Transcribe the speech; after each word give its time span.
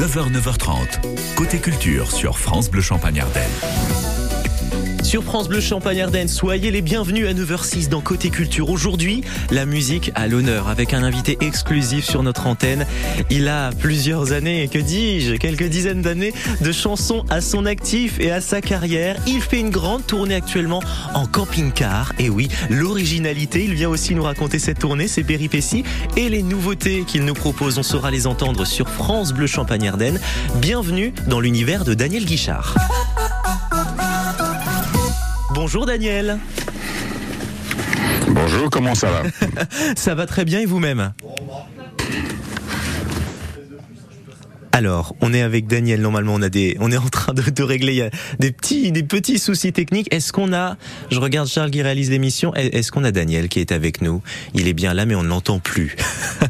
9h, 0.00 0.32
9h30. 0.32 1.34
Côté 1.36 1.58
culture 1.58 2.10
sur 2.10 2.38
France 2.38 2.70
Bleu 2.70 2.80
Champagne 2.80 3.20
Ardenne. 3.20 4.09
Sur 5.10 5.24
France 5.24 5.48
Bleu 5.48 5.60
Champagne 5.60 6.02
Ardenne, 6.02 6.28
soyez 6.28 6.70
les 6.70 6.82
bienvenus 6.82 7.26
à 7.26 7.32
9h06 7.32 7.88
dans 7.88 8.00
Côté 8.00 8.30
Culture. 8.30 8.70
Aujourd'hui, 8.70 9.24
la 9.50 9.66
musique 9.66 10.12
à 10.14 10.28
l'honneur 10.28 10.68
avec 10.68 10.94
un 10.94 11.02
invité 11.02 11.36
exclusif 11.40 12.04
sur 12.04 12.22
notre 12.22 12.46
antenne. 12.46 12.86
Il 13.28 13.48
a 13.48 13.72
plusieurs 13.72 14.30
années, 14.30 14.68
que 14.68 14.78
dis-je, 14.78 15.34
quelques 15.34 15.64
dizaines 15.64 16.00
d'années 16.00 16.32
de 16.60 16.70
chansons 16.70 17.24
à 17.28 17.40
son 17.40 17.66
actif 17.66 18.20
et 18.20 18.30
à 18.30 18.40
sa 18.40 18.60
carrière. 18.60 19.16
Il 19.26 19.40
fait 19.40 19.58
une 19.58 19.70
grande 19.70 20.06
tournée 20.06 20.36
actuellement 20.36 20.80
en 21.12 21.26
camping-car. 21.26 22.12
Et 22.20 22.30
oui, 22.30 22.48
l'originalité, 22.70 23.64
il 23.64 23.74
vient 23.74 23.88
aussi 23.88 24.14
nous 24.14 24.22
raconter 24.22 24.60
cette 24.60 24.78
tournée, 24.78 25.08
ses 25.08 25.24
péripéties 25.24 25.82
et 26.16 26.28
les 26.28 26.44
nouveautés 26.44 27.02
qu'il 27.04 27.24
nous 27.24 27.34
propose. 27.34 27.78
On 27.78 27.82
saura 27.82 28.12
les 28.12 28.28
entendre 28.28 28.64
sur 28.64 28.88
France 28.88 29.32
Bleu 29.32 29.48
Champagne 29.48 29.88
Ardenne. 29.88 30.20
Bienvenue 30.60 31.12
dans 31.26 31.40
l'univers 31.40 31.84
de 31.84 31.94
Daniel 31.94 32.24
Guichard. 32.24 32.76
Bonjour 35.60 35.84
Daniel. 35.84 36.38
Bonjour, 38.28 38.70
comment 38.70 38.94
ça 38.94 39.10
va? 39.10 39.22
Ça 39.94 40.14
va 40.14 40.24
très 40.24 40.46
bien 40.46 40.60
et 40.60 40.64
vous-même? 40.64 41.12
Alors, 44.72 45.16
on 45.20 45.34
est 45.34 45.42
avec 45.42 45.66
Daniel. 45.66 46.00
Normalement, 46.00 46.34
on 46.34 46.42
a 46.42 46.48
des, 46.48 46.76
on 46.80 46.92
est 46.92 46.96
en 46.96 47.08
train 47.08 47.34
de, 47.34 47.42
de 47.42 47.62
régler 47.62 47.92
il 47.92 47.96
y 47.98 48.02
a 48.02 48.10
des 48.38 48.52
petits, 48.52 48.92
des 48.92 49.02
petits 49.02 49.38
soucis 49.38 49.72
techniques. 49.72 50.12
Est-ce 50.14 50.32
qu'on 50.32 50.52
a, 50.52 50.76
je 51.10 51.18
regarde 51.18 51.48
Charles 51.48 51.70
qui 51.72 51.82
réalise 51.82 52.10
l'émission. 52.10 52.54
Est-ce 52.54 52.92
qu'on 52.92 53.02
a 53.04 53.10
Daniel 53.10 53.48
qui 53.48 53.58
est 53.58 53.72
avec 53.72 54.00
nous? 54.00 54.22
Il 54.54 54.68
est 54.68 54.72
bien 54.72 54.94
là, 54.94 55.06
mais 55.06 55.14
on 55.16 55.22
ne 55.24 55.28
l'entend 55.28 55.58
plus. 55.58 55.96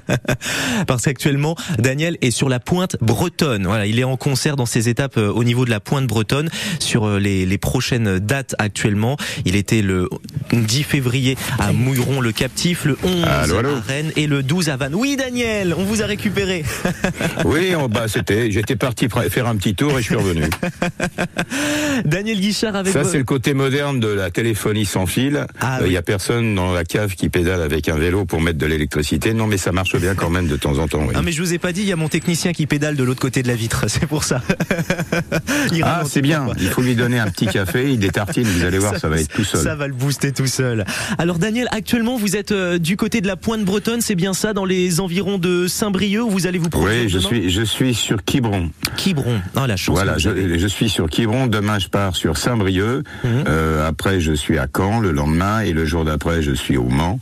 Parce 0.86 1.04
qu'actuellement, 1.04 1.56
Daniel 1.78 2.18
est 2.20 2.30
sur 2.30 2.48
la 2.48 2.60
pointe 2.60 2.96
bretonne. 3.00 3.64
Voilà, 3.66 3.86
il 3.86 3.98
est 3.98 4.04
en 4.04 4.16
concert 4.16 4.56
dans 4.56 4.66
ses 4.66 4.88
étapes 4.88 5.16
euh, 5.16 5.30
au 5.32 5.42
niveau 5.44 5.64
de 5.64 5.70
la 5.70 5.80
pointe 5.80 6.06
bretonne 6.06 6.50
sur 6.78 7.04
euh, 7.06 7.18
les, 7.18 7.46
les 7.46 7.58
prochaines 7.58 8.18
dates 8.18 8.54
actuellement. 8.58 9.16
Il 9.46 9.56
était 9.56 9.82
le 9.82 10.08
10 10.52 10.82
février 10.82 11.36
à 11.58 11.72
Mouilleron 11.72 12.20
le 12.20 12.32
Captif, 12.32 12.84
le 12.84 12.98
11 13.02 13.24
Allô, 13.24 13.56
allô. 13.58 13.70
à 13.76 13.80
Rennes 13.80 14.12
et 14.16 14.26
le 14.26 14.42
12 14.42 14.68
à 14.68 14.76
Vannes. 14.76 14.94
Oui, 14.94 15.16
Daniel, 15.16 15.74
on 15.76 15.84
vous 15.84 16.02
a 16.02 16.06
récupéré. 16.06 16.64
Oui, 17.44 17.72
on- 17.76 17.88
bah, 17.88 18.06
c'était, 18.10 18.50
j'étais 18.50 18.76
parti 18.76 19.08
faire 19.30 19.46
un 19.46 19.56
petit 19.56 19.74
tour 19.74 19.92
et 19.98 20.02
je 20.02 20.06
suis 20.06 20.14
revenu. 20.16 20.42
Daniel 22.04 22.40
Guichard 22.40 22.76
avec 22.76 22.92
Ça, 22.92 23.04
c'est 23.04 23.18
le 23.18 23.24
côté 23.24 23.54
moderne 23.54 24.00
de 24.00 24.08
la 24.08 24.30
téléphonie 24.30 24.84
sans 24.86 25.06
fil. 25.06 25.46
Il 25.46 25.56
Ah, 25.60 25.78
n'y 25.82 25.88
oui. 25.90 25.96
a 25.96 26.02
personne 26.02 26.54
dans 26.54 26.72
la 26.72 26.84
cave 26.84 27.14
qui 27.14 27.28
pédale 27.28 27.62
avec 27.62 27.88
un 27.88 27.96
vélo 27.96 28.24
pour 28.24 28.40
mettre 28.40 28.58
de 28.58 28.66
l'électricité. 28.66 29.32
Non, 29.34 29.46
mais 29.46 29.56
ça 29.58 29.72
marche 29.72 29.96
bien 29.96 30.14
quand 30.14 30.30
même 30.30 30.46
de 30.48 30.56
temps 30.56 30.78
en 30.78 30.88
temps. 30.88 31.00
oui. 31.06 31.14
Ah 31.14 31.22
mais 31.22 31.32
je 31.32 31.42
vous 31.42 31.52
ai 31.54 31.58
pas 31.58 31.72
dit, 31.72 31.82
il 31.82 31.88
y 31.88 31.92
a 31.92 31.96
mon 31.96 32.08
technicien 32.08 32.52
qui 32.52 32.66
pédale 32.66 32.96
de 32.96 33.04
l'autre 33.04 33.20
côté 33.20 33.42
de 33.42 33.48
la 33.48 33.54
vitre, 33.54 33.84
c'est 33.88 34.06
pour 34.06 34.24
ça. 34.24 34.42
Il 35.72 35.82
Ah, 35.84 36.02
c'est 36.08 36.22
bien. 36.22 36.46
Il 36.58 36.68
faut 36.68 36.82
lui 36.82 36.94
donner 36.94 37.18
un 37.18 37.28
petit 37.28 37.46
café, 37.46 37.96
des 37.96 38.10
tartines. 38.10 38.44
Vous 38.44 38.64
allez 38.64 38.78
voir, 38.78 38.96
ça, 38.98 39.08
va 39.08 39.18
être 39.20 39.28
tout 39.32 39.44
seul. 39.44 39.62
Ça 39.62 39.74
va 39.74 39.86
le 39.86 39.94
booster 39.94 40.32
tout 40.32 40.46
seul. 40.46 40.84
Alors 41.18 41.38
Daniel, 41.38 41.68
actuellement 41.70 42.16
vous 42.16 42.36
êtes 42.36 42.52
euh, 42.52 42.78
du 42.78 42.96
côté 42.96 43.20
de 43.20 43.26
la 43.26 43.36
Pointe 43.36 43.64
Bretonne, 43.64 44.00
c'est 44.00 44.14
bien 44.14 44.32
ça, 44.32 44.52
dans 44.52 44.64
les 44.64 45.00
environs 45.00 45.38
de 45.38 45.66
Saint-Brieuc 45.66 46.24
où 46.24 46.30
vous 46.30 46.46
allez 46.46 46.58
vous 46.58 46.68
produire 46.68 47.02
Oui, 47.02 47.08
je 47.08 47.18
suis, 47.18 47.50
je 47.50 47.62
suis 47.62 47.94
sur 48.00 48.24
Quiberon. 48.24 48.70
Quiberon. 48.96 49.40
Ah 49.56 49.66
la 49.66 49.76
chance. 49.76 49.94
Voilà, 49.94 50.18
je, 50.18 50.66
suis 50.66 50.88
sur 50.88 51.08
Quiberon. 51.08 51.46
Demain, 51.46 51.78
je 51.78 51.88
pars 51.88 52.16
sur 52.16 52.36
Saint-Brieuc. 52.36 53.04
Mhm. 53.24 53.44
Euh, 53.48 53.86
après, 53.88 54.20
je 54.20 54.32
suis 54.32 54.58
à 54.58 54.66
Caen 54.74 55.00
le 55.00 55.12
lendemain. 55.12 55.60
Et 55.60 55.72
le 55.72 55.84
jour 55.84 56.04
d'après, 56.04 56.42
je 56.42 56.52
suis 56.52 56.76
au 56.76 56.84
Mans. 56.88 57.18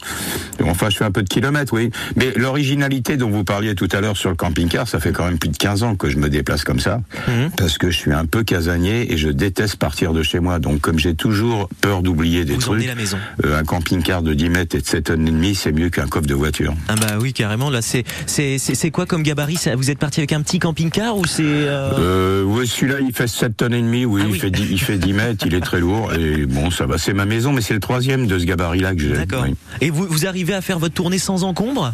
Enfin, 0.64 0.90
je 0.90 0.96
fais 0.96 1.04
un 1.04 1.10
peu 1.10 1.22
de 1.22 1.28
kilomètres, 1.28 1.72
oui. 1.72 1.90
Mais 2.16 2.32
l'originalité 2.36 3.16
dont 3.16 3.30
vous 3.30 3.44
parliez 3.44 3.74
tout 3.74 3.88
à 3.92 4.00
l'heure 4.00 4.16
sur 4.16 4.30
le 4.30 4.36
camping-car, 4.36 4.88
ça 4.88 5.00
fait 5.00 5.12
quand 5.12 5.24
même 5.24 5.38
plus 5.38 5.50
de 5.50 5.56
15 5.56 5.82
ans 5.82 5.94
que 5.96 6.08
je 6.08 6.16
me 6.16 6.28
déplace 6.28 6.64
comme 6.64 6.80
ça. 6.80 7.00
Mhm. 7.28 7.50
Parce 7.56 7.78
que 7.78 7.90
je 7.90 7.96
suis 7.96 8.12
un 8.12 8.24
peu 8.26 8.42
casanier 8.44 9.12
et 9.12 9.16
je 9.16 9.28
déteste 9.28 9.76
partir 9.76 10.12
de 10.12 10.22
chez 10.22 10.40
moi. 10.40 10.58
Donc, 10.58 10.80
comme 10.80 10.98
j'ai 10.98 11.14
toujours 11.14 11.68
peur 11.80 12.02
d'oublier 12.02 12.44
des 12.44 12.54
Vous 12.54 12.60
trucs, 12.60 12.72
emmenez 12.74 12.86
la 12.86 12.94
maison. 12.94 13.18
euh, 13.44 13.58
un 13.58 13.64
camping-car 13.64 14.22
de 14.22 14.34
10 14.34 14.48
mètres 14.50 14.76
et 14.76 14.80
de 14.80 14.86
7 14.86 15.04
tonnes 15.04 15.26
et 15.28 15.30
demie, 15.30 15.54
c'est 15.54 15.72
mieux 15.72 15.88
qu'un 15.90 16.06
coffre 16.06 16.26
de 16.26 16.34
voiture. 16.34 16.74
Ah 16.88 16.94
bah 16.96 17.16
oui 17.20 17.32
carrément. 17.32 17.70
Là 17.70 17.80
c'est 17.82 18.04
c'est 18.26 18.90
quoi 18.90 19.06
comme 19.06 19.22
gabarit? 19.22 19.58
Vous 19.76 19.90
êtes 19.90 19.98
parti 19.98 20.20
avec 20.20 20.32
un 20.32 20.42
petit 20.42 20.58
camping-car 20.68 21.16
ou 21.16 21.24
c'est 21.24 21.42
euh, 21.44 21.90
Euh, 21.98 22.42
oui, 22.44 22.66
celui-là, 22.66 22.96
il 23.00 23.14
fait 23.14 23.26
7 23.26 23.56
tonnes 23.56 23.72
et 23.74 23.80
demie, 23.80 24.04
oui, 24.04 24.22
Ah 24.24 24.28
il. 24.28 24.38
Fait 24.38 24.50
10, 24.50 24.66
il 24.70 24.78
fait 24.80 24.98
10 24.98 25.12
mètres, 25.14 25.46
il 25.46 25.54
est 25.54 25.60
très 25.60 25.80
lourd, 25.80 26.12
et 26.12 26.44
bon, 26.46 26.70
ça 26.70 26.84
va, 26.86 26.98
c'est 26.98 27.14
ma 27.14 27.24
maison, 27.24 27.52
mais 27.52 27.60
c'est 27.62 27.74
le 27.74 27.80
troisième 27.80 28.26
de 28.26 28.38
ce 28.38 28.44
gabarit-là 28.44 28.94
que 28.94 29.00
j'ai. 29.00 29.12
D'accord. 29.12 29.44
oui. 29.48 29.54
Et 29.80 29.90
vous 29.90 30.06
vous 30.08 30.26
arrivez 30.26 30.52
à 30.54 30.60
faire 30.60 30.78
votre 30.78 30.94
tournée 30.94 31.18
sans 31.18 31.44
encombre? 31.44 31.92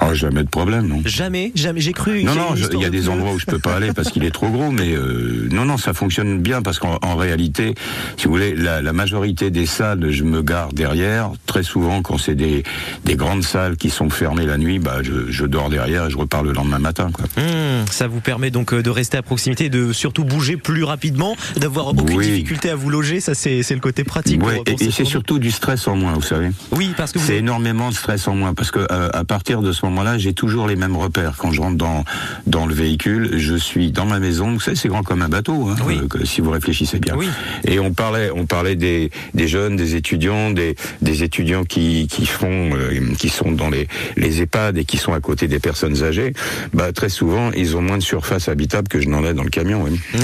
Oh, 0.00 0.14
jamais 0.14 0.42
de 0.42 0.48
problème, 0.48 0.86
non. 0.88 1.02
Jamais, 1.04 1.52
jamais. 1.54 1.80
J'ai 1.80 1.92
cru. 1.92 2.22
Non, 2.24 2.34
non, 2.34 2.54
il 2.54 2.60
y 2.80 2.84
a 2.84 2.88
de 2.88 2.92
des 2.92 3.08
endroits 3.08 3.32
où 3.32 3.38
je 3.38 3.46
peux 3.46 3.58
pas 3.58 3.74
aller 3.76 3.92
parce 3.92 4.10
qu'il 4.10 4.24
est 4.24 4.30
trop 4.30 4.48
gros, 4.48 4.70
mais 4.70 4.92
euh, 4.94 5.48
non, 5.50 5.64
non, 5.64 5.76
ça 5.76 5.92
fonctionne 5.94 6.40
bien 6.40 6.62
parce 6.62 6.78
qu'en 6.78 6.98
en 7.02 7.16
réalité, 7.16 7.74
si 8.16 8.26
vous 8.26 8.32
voulez, 8.32 8.54
la, 8.54 8.82
la 8.82 8.92
majorité 8.92 9.50
des 9.50 9.66
salles, 9.66 10.10
je 10.10 10.24
me 10.24 10.42
gare 10.42 10.72
derrière. 10.72 11.30
Très 11.46 11.62
souvent, 11.62 12.02
quand 12.02 12.18
c'est 12.18 12.34
des, 12.34 12.62
des 13.04 13.14
grandes 13.16 13.42
salles 13.44 13.76
qui 13.76 13.90
sont 13.90 14.10
fermées 14.10 14.46
la 14.46 14.58
nuit, 14.58 14.78
bah, 14.78 14.98
je, 15.02 15.30
je 15.30 15.44
dors 15.46 15.68
derrière 15.70 16.06
et 16.06 16.10
je 16.10 16.16
repars 16.18 16.42
le 16.42 16.52
lendemain 16.52 16.78
matin, 16.78 17.10
quoi. 17.12 17.24
Hum, 17.36 17.84
ça 17.90 18.08
vous 18.08 18.20
permet 18.20 18.50
donc 18.50 18.72
euh, 18.74 18.82
de 18.82 18.90
rester 18.90 19.16
à 19.18 19.22
proximité, 19.22 19.68
de 19.68 19.92
surtout 19.92 20.24
bouger 20.24 20.56
plus 20.56 20.84
rapidement, 20.84 21.36
d'avoir 21.56 21.88
aucune 21.88 22.16
Oui. 22.18 22.26
difficulté 22.26 22.70
à 22.70 22.74
vous 22.76 22.90
loger. 22.90 23.20
Ça, 23.20 23.34
c'est 23.34 23.62
le 23.70 23.80
côté 23.80 24.04
pratique. 24.04 24.42
Ouais, 24.42 24.56
pour- 24.56 24.64
pour 24.64 24.74
et, 24.82 24.90
c'est 24.90 25.04
surtout 25.04 25.38
du 25.38 25.50
stress 25.50 25.86
en 25.88 25.96
moins, 25.96 26.12
vous 26.14 26.22
savez. 26.22 26.50
Oui, 26.72 26.92
parce 26.96 27.12
que 27.12 27.18
vous. 27.18 27.26
C'est 27.26 27.36
énormément 27.36 27.90
de 27.90 27.94
stress 27.94 28.26
en 28.28 28.34
moins 28.34 28.54
parce 28.54 28.70
que 28.70 28.80
euh, 28.90 29.08
à 29.12 29.24
partir 29.24 29.60
de 29.62 29.72
ce 29.72 29.84
moment-là, 29.92 30.18
j'ai 30.18 30.32
toujours 30.34 30.66
les 30.66 30.76
mêmes 30.76 30.96
repères. 30.96 31.36
Quand 31.38 31.52
je 31.52 31.60
rentre 31.60 31.76
dans 31.76 32.04
dans 32.46 32.66
le 32.66 32.74
véhicule, 32.74 33.38
je 33.38 33.54
suis 33.54 33.92
dans 33.92 34.06
ma 34.06 34.18
maison. 34.18 34.52
Vous 34.52 34.60
savez, 34.60 34.76
c'est 34.76 34.88
grand 34.88 35.02
comme 35.02 35.22
un 35.22 35.28
bateau, 35.28 35.68
hein, 35.68 35.76
Oui. 35.86 35.98
euh, 36.02 36.08
que- 36.08 36.24
si 36.24 36.40
vous 36.40 36.50
réfléchissez 36.50 36.98
bien. 36.98 37.14
Oui. 37.16 37.28
Et 37.64 37.78
on 37.78 37.92
parlait, 37.92 38.30
on 38.34 38.46
parlait 38.46 38.76
des 38.76 39.10
des 39.34 39.48
jeunes, 39.48 39.76
des 39.76 39.94
étudiants, 39.96 40.50
des 40.50 40.74
des 41.00 41.22
étudiants 41.22 41.64
qui 41.64 42.08
qui 42.08 42.26
font, 42.26 42.70
euh, 42.74 43.00
qui 43.18 43.28
sont 43.28 43.52
dans 43.52 43.70
les 43.70 43.86
les 44.16 44.42
EHPAD 44.42 44.78
et 44.78 44.84
qui 44.84 44.96
sont 44.98 45.12
à 45.12 45.20
côté 45.20 45.48
des 45.48 45.58
personnes 45.58 46.02
âgées. 46.02 46.32
Bah 46.72 46.92
très 46.92 47.08
souvent, 47.08 47.50
ils 47.52 47.76
ont 47.76 47.82
moins 47.82 47.98
de 47.98 48.02
surface 48.02 48.48
habitable 48.48 48.88
que 48.88 49.00
je 49.00 49.08
n'en 49.08 49.24
ai 49.24 49.34
dans 49.34 49.44
le 49.44 49.50
camion. 49.50 49.82
Oui. 49.84 50.00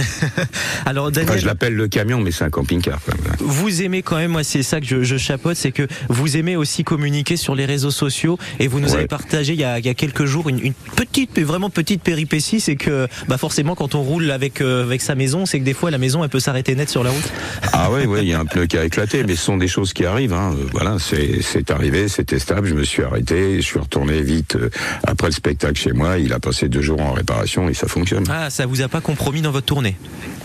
Alors, 0.87 1.11
Enfin, 1.17 1.37
je 1.37 1.47
l'appelle 1.47 1.75
le 1.75 1.89
camion, 1.89 2.21
mais 2.21 2.31
c'est 2.31 2.45
un 2.45 2.51
camping-car. 2.51 2.99
Voilà. 3.07 3.37
vous 3.41 3.83
aimez 3.83 4.03
quand 4.03 4.17
même, 4.17 4.31
moi, 4.33 4.45
c'est 4.45 4.62
ça 4.62 4.81
que 4.81 4.87
je, 4.87 5.03
je 5.03 5.17
chapeaute, 5.17 5.57
c'est 5.57 5.73
que 5.73 5.87
vous 6.09 6.37
aimez 6.37 6.57
aussi 6.57 6.84
communiquer 6.84 7.37
sur 7.37 7.55
les 7.55 7.65
réseaux 7.67 7.91
sociaux. 7.91 8.39
Et 8.61 8.69
vous 8.69 8.81
nous 8.81 8.89
Ouais. 8.91 8.99
avez 8.99 9.07
partagé 9.07 9.47
il 9.54 9.60
y 9.60 9.64
a, 9.64 9.78
il 9.78 9.86
y 9.86 9.88
a 9.88 9.94
quelques 9.94 10.25
jours 10.25 10.48
une, 10.48 10.59
une 10.60 10.75
petite, 10.97 11.31
mais 11.36 11.42
vraiment 11.42 11.70
petite 11.70 12.03
péripétie, 12.03 12.60
c'est 12.60 12.76
que, 12.76 13.09
bah, 13.28 13.38
forcément, 13.38 13.75
quand 13.75 13.94
on 13.94 14.03
roule 14.03 14.31
avec 14.31 14.60
euh, 14.60 14.82
avec 14.84 15.00
sa 15.00 15.14
maison, 15.14 15.47
c'est 15.47 15.59
que 15.60 15.64
des 15.64 15.75
fois 15.75 15.91
la 15.91 15.98
maison, 15.98 16.22
elle 16.25 16.31
peut 16.31 16.41
s'arrêter 16.41 16.75
net 16.75 16.88
sur 16.88 17.04
la 17.04 17.10
route. 17.10 17.32
Ah 17.72 17.88
oui, 17.92 18.03
oui, 18.06 18.20
il 18.22 18.28
y 18.28 18.34
a 18.34 18.41
un 18.41 18.44
pneu 18.47 18.66
qui 18.66 18.76
a 18.78 18.84
éclaté, 18.84 19.25
mais 19.25 19.36
ce 19.36 19.44
sont 19.44 19.56
des 19.56 19.69
choses 19.69 19.92
qui 19.92 20.04
arrivent. 20.04 20.32
Hein. 20.32 20.54
Euh, 20.56 20.66
Voilà, 20.72 20.97
c'est 20.98 21.70
arrivé, 21.70 22.09
c'était 22.09 22.38
stable. 22.38 22.69
Je 22.69 22.75
me 22.75 22.84
suis 22.84 23.03
arrêté, 23.03 23.56
je 23.56 23.66
suis 23.66 23.78
retourné 23.78 24.22
vite 24.22 24.56
euh, 24.56 24.70
après 25.04 25.28
le 25.28 25.32
spectacle 25.32 25.78
chez 25.78 25.92
moi. 25.92 26.19
Il 26.19 26.32
a 26.32 26.41
passé 26.41 26.69
deux 26.69 26.82
jours 26.82 27.00
en 27.00 27.12
réparation 27.12 27.69
et 27.69 27.75
ça 27.75 27.88
fonctionne. 27.88 28.25
Ah, 28.30 28.50
ça 28.50 28.66
vous 28.66 28.82
a 28.82 28.88
pas 28.88 29.00
compromis 29.00 29.41
dans 29.41 29.50
votre 29.50 29.66
tournée? 29.66 29.97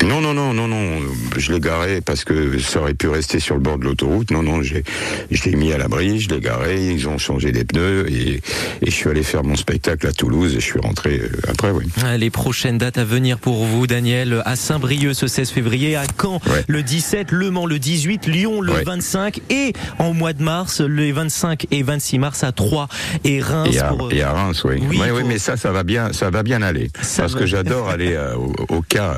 Non, 0.04 0.22
non, 0.22 0.34
non, 0.34 0.54
non, 0.54 0.68
non. 0.68 1.00
Je 1.38 1.52
l'ai 1.54 1.60
garé 1.60 2.02
parce 2.02 2.24
que 2.24 2.60
ça 2.60 2.82
aurait 2.82 2.94
pu 2.94 3.08
rester 3.08 3.40
sur 3.40 3.56
le 3.56 3.62
bord 3.62 3.78
de 3.78 3.86
l'autoroute. 3.86 4.32
Non, 4.32 4.44
non, 4.44 4.62
je 4.64 4.76
l'ai 4.76 5.56
mis 5.56 5.72
à 5.72 5.78
l'abri, 5.78 6.20
je 6.20 6.30
l'ai 6.30 6.40
garé. 6.40 6.92
Ils 6.92 7.08
ont 7.08 7.18
changé 7.18 7.52
des 7.52 7.64
pneus 7.64 8.12
et, 8.12 8.42
et 8.82 8.92
je 8.94 8.98
suis 9.00 9.10
allé 9.10 9.24
faire 9.24 9.44
mon 9.44 9.56
spectacle 9.56 10.08
à 10.08 10.12
Toulouse 10.12 10.52
et 10.54 10.60
je 10.60 10.66
suis 10.66 10.80
rentré 10.80 11.20
euh, 11.24 11.30
après. 11.50 11.72
Oui. 11.72 11.86
Ah, 12.04 12.16
Les 12.18 12.30
prochaines 12.30 12.78
dates 12.78 12.98
à 12.98 13.04
venir 13.04 13.40
pour 13.40 13.66
vous, 13.66 13.88
Daniel, 13.88 14.42
à 14.46 14.56
Saint-Brieuc 14.56 15.14
ce 15.16 15.28
16 15.28 15.50
février, 15.50 15.96
à 15.96 16.04
Caen 16.22 16.40
Ouais. 16.48 16.64
le 16.68 16.84
17, 16.84 17.32
Le 17.32 17.50
Mans 17.50 17.66
le 17.66 17.80
18, 17.80 18.28
Lyon 18.28 18.62
le 18.62 18.74
Ouais. 18.74 18.84
25 18.84 19.42
et 19.50 19.74
en 20.00 20.14
mois 20.14 20.34
de 20.34 20.44
mars, 20.44 20.80
les 20.82 21.12
25 21.12 21.68
et 21.72 21.82
26 21.84 22.20
mars 22.20 22.44
à 22.44 22.52
Troyes 22.52 22.88
et 23.24 23.42
Reims. 23.42 23.70
Et 23.74 23.80
à, 23.80 23.86
pour, 23.90 24.08
euh, 24.08 24.12
et 24.12 24.22
à 24.22 24.32
Reims, 24.32 24.64
oui. 24.66 24.76
Oui, 24.88 25.00
Oui, 25.02 25.08
oui, 25.14 25.24
mais 25.28 25.40
ça, 25.40 25.58
ça 25.58 25.72
va 25.72 25.84
bien, 25.84 26.14
ça 26.14 26.30
va 26.30 26.44
bien 26.44 26.62
aller. 26.62 26.90
Ça 27.02 27.24
parce 27.24 27.34
va. 27.34 27.40
que 27.40 27.46
j'adore 27.46 27.90
aller 27.90 28.14
euh, 28.14 28.36
au, 28.36 28.54
au 28.70 28.82
cas, 28.82 29.18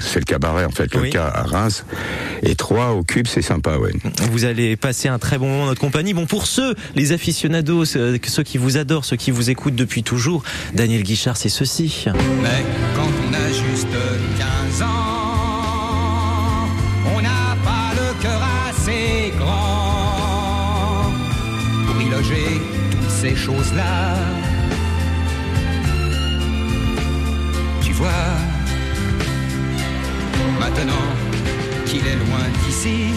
c'est 0.00 0.18
le 0.18 0.24
cabaret 0.24 0.64
en 0.64 0.70
fait, 0.70 0.92
le 0.94 1.00
Oui. 1.02 1.10
cas 1.10 1.26
à 1.32 1.42
Reims. 1.44 1.84
Et 2.42 2.56
trois 2.56 2.90
au 2.92 3.02
cube, 3.04 3.26
c'est 3.28 3.42
sympa, 3.42 3.76
ouais. 3.78 3.92
Vous 4.32 4.44
allez 4.44 4.76
passer 4.76 5.08
un 5.08 5.18
très 5.18 5.38
bon 5.38 5.48
moment 5.48 5.62
en 5.64 5.66
notre 5.66 5.80
compagnie. 5.80 6.14
Bon, 6.14 6.26
pour 6.26 6.46
ceux, 6.46 6.74
les 6.96 7.12
aficionados, 7.12 7.84
ceux 7.84 8.18
qui 8.44 8.58
vous 8.58 8.76
adorent, 8.76 9.03
ceux 9.04 9.16
qui 9.16 9.30
vous 9.30 9.50
écoutent 9.50 9.74
depuis 9.74 10.02
toujours, 10.02 10.42
Daniel 10.72 11.02
Guichard, 11.02 11.36
c'est 11.36 11.50
ceci. 11.50 12.06
Mais 12.42 12.64
quand 12.96 13.10
on 13.28 13.34
a 13.34 13.48
juste 13.48 13.86
15 14.38 14.82
ans, 14.82 14.86
on 17.14 17.20
n'a 17.20 17.54
pas 17.62 17.92
le 17.94 18.22
cœur 18.22 18.40
assez 18.68 19.32
grand 19.38 21.12
pour 21.86 22.00
y 22.00 22.08
loger 22.08 22.60
toutes 22.90 23.10
ces 23.10 23.36
choses-là. 23.36 24.16
Tu 27.82 27.92
vois, 27.92 28.08
maintenant 30.58 31.06
qu'il 31.84 32.06
est 32.06 32.16
loin 32.16 32.48
d'ici, 32.64 33.12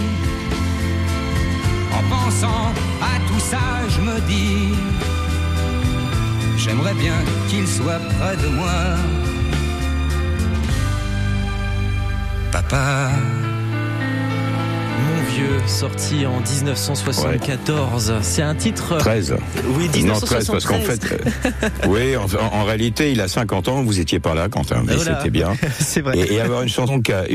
en 1.94 2.04
pensant 2.14 2.74
à 3.02 3.20
tout 3.28 3.40
ça, 3.40 3.88
je 3.90 4.02
me 4.02 4.20
dis 4.28 5.17
j'aimerais 6.58 6.94
bien 6.96 7.16
qu'il 7.48 7.68
soit 7.68 8.00
près 8.18 8.36
de 8.36 8.48
moi. 8.48 8.74
Papa. 12.52 13.12
Sorti 15.66 16.26
en 16.26 16.40
1974. 16.40 18.14
C'est 18.22 18.42
un 18.42 18.56
titre. 18.56 18.98
13. 18.98 19.36
Oui, 19.78 19.86
Non, 20.04 20.20
13, 20.20 20.46
1973. 20.50 20.52
parce 20.52 20.66
qu'en 20.66 20.80
fait, 20.82 21.06
euh, 21.12 21.70
oui, 21.88 22.16
en, 22.16 22.64
réalité, 22.64 23.12
il 23.12 23.20
a 23.22 23.28
50 23.28 23.68
ans, 23.68 23.84
vous 23.84 24.00
étiez 24.00 24.20
pas 24.20 24.34
là, 24.34 24.48
Quentin, 24.50 24.84
mais 24.86 24.96
Voilà. 24.96 25.18
c'était 25.18 25.30
bien. 25.30 25.56
C'est 25.80 26.02
vrai. 26.02 26.18
Et, 26.18 26.36
et 26.36 26.42
avoir 26.42 26.62
une 26.62 26.70
chanson 26.70 27.02
qui 27.02 27.12
a 27.12 27.26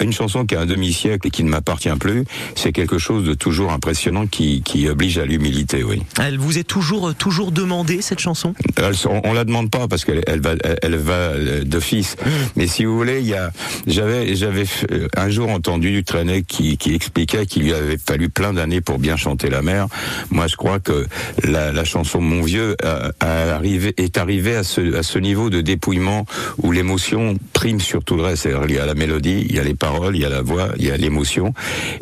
une 0.00 0.12
chanson 0.12 0.44
qui 0.44 0.54
a 0.54 0.60
un 0.60 0.66
demi-siècle 0.66 1.26
et 1.28 1.30
qui 1.30 1.44
ne 1.44 1.50
m'appartient 1.50 1.88
plus, 1.98 2.24
c'est 2.54 2.72
quelque 2.72 2.98
chose 2.98 3.24
de 3.24 3.34
toujours 3.34 3.72
impressionnant 3.72 4.26
qui, 4.26 4.62
qui 4.62 4.88
oblige 4.88 5.18
à 5.18 5.24
l'humilité, 5.24 5.82
oui. 5.82 6.02
Elle 6.20 6.38
vous 6.38 6.58
est 6.58 6.64
toujours, 6.64 7.14
toujours 7.14 7.52
demandée, 7.52 8.02
cette 8.02 8.20
chanson? 8.20 8.54
Elle- 8.76 8.92
on, 9.06 9.20
on 9.24 9.32
la 9.32 9.44
demande 9.44 9.70
pas 9.70 9.88
parce 9.88 10.04
qu'elle 10.04 10.22
elle 10.26 10.40
va, 10.40 10.54
elle, 10.82 10.96
va 10.96 11.12
euh, 11.12 11.64
d'office. 11.64 12.16
Mais 12.56 12.66
si 12.66 12.84
vous 12.84 12.96
voulez, 12.96 13.20
il 13.20 13.26
y 13.26 13.34
a, 13.34 13.50
j'avais, 13.86 14.34
j'avais 14.36 14.64
euh, 14.92 15.08
un 15.16 15.30
jour 15.30 15.48
entendu 15.50 16.04
Trenet 16.04 16.42
qui, 16.42 16.76
qui 16.76 16.94
expliquait 16.94 17.46
qu'il 17.46 17.67
lui 17.68 17.74
avait 17.74 17.98
fallu 17.98 18.28
plein 18.28 18.52
d'années 18.52 18.80
pour 18.80 18.98
bien 18.98 19.16
chanter 19.16 19.50
la 19.50 19.62
mer. 19.62 19.86
Moi, 20.30 20.46
je 20.46 20.56
crois 20.56 20.80
que 20.80 21.06
la, 21.44 21.72
la 21.72 21.84
chanson 21.84 22.20
Mon 22.20 22.42
vieux 22.42 22.76
a, 22.82 23.10
a 23.20 23.54
arrivé, 23.54 23.94
est 23.96 24.18
arrivée 24.18 24.56
à 24.56 24.64
ce, 24.64 24.96
à 24.96 25.02
ce 25.02 25.18
niveau 25.18 25.50
de 25.50 25.60
dépouillement 25.60 26.24
où 26.62 26.72
l'émotion 26.72 27.36
prime 27.52 27.80
sur 27.80 28.04
tout 28.04 28.16
le 28.16 28.22
reste. 28.22 28.48
Il 28.68 28.74
y 28.74 28.78
a 28.78 28.86
la 28.86 28.94
mélodie, 28.94 29.46
il 29.48 29.54
y 29.54 29.58
a 29.58 29.64
les 29.64 29.74
paroles, 29.74 30.16
il 30.16 30.22
y 30.22 30.24
a 30.24 30.28
la 30.28 30.42
voix, 30.42 30.68
il 30.78 30.86
y 30.86 30.90
a 30.90 30.96
l'émotion, 30.96 31.52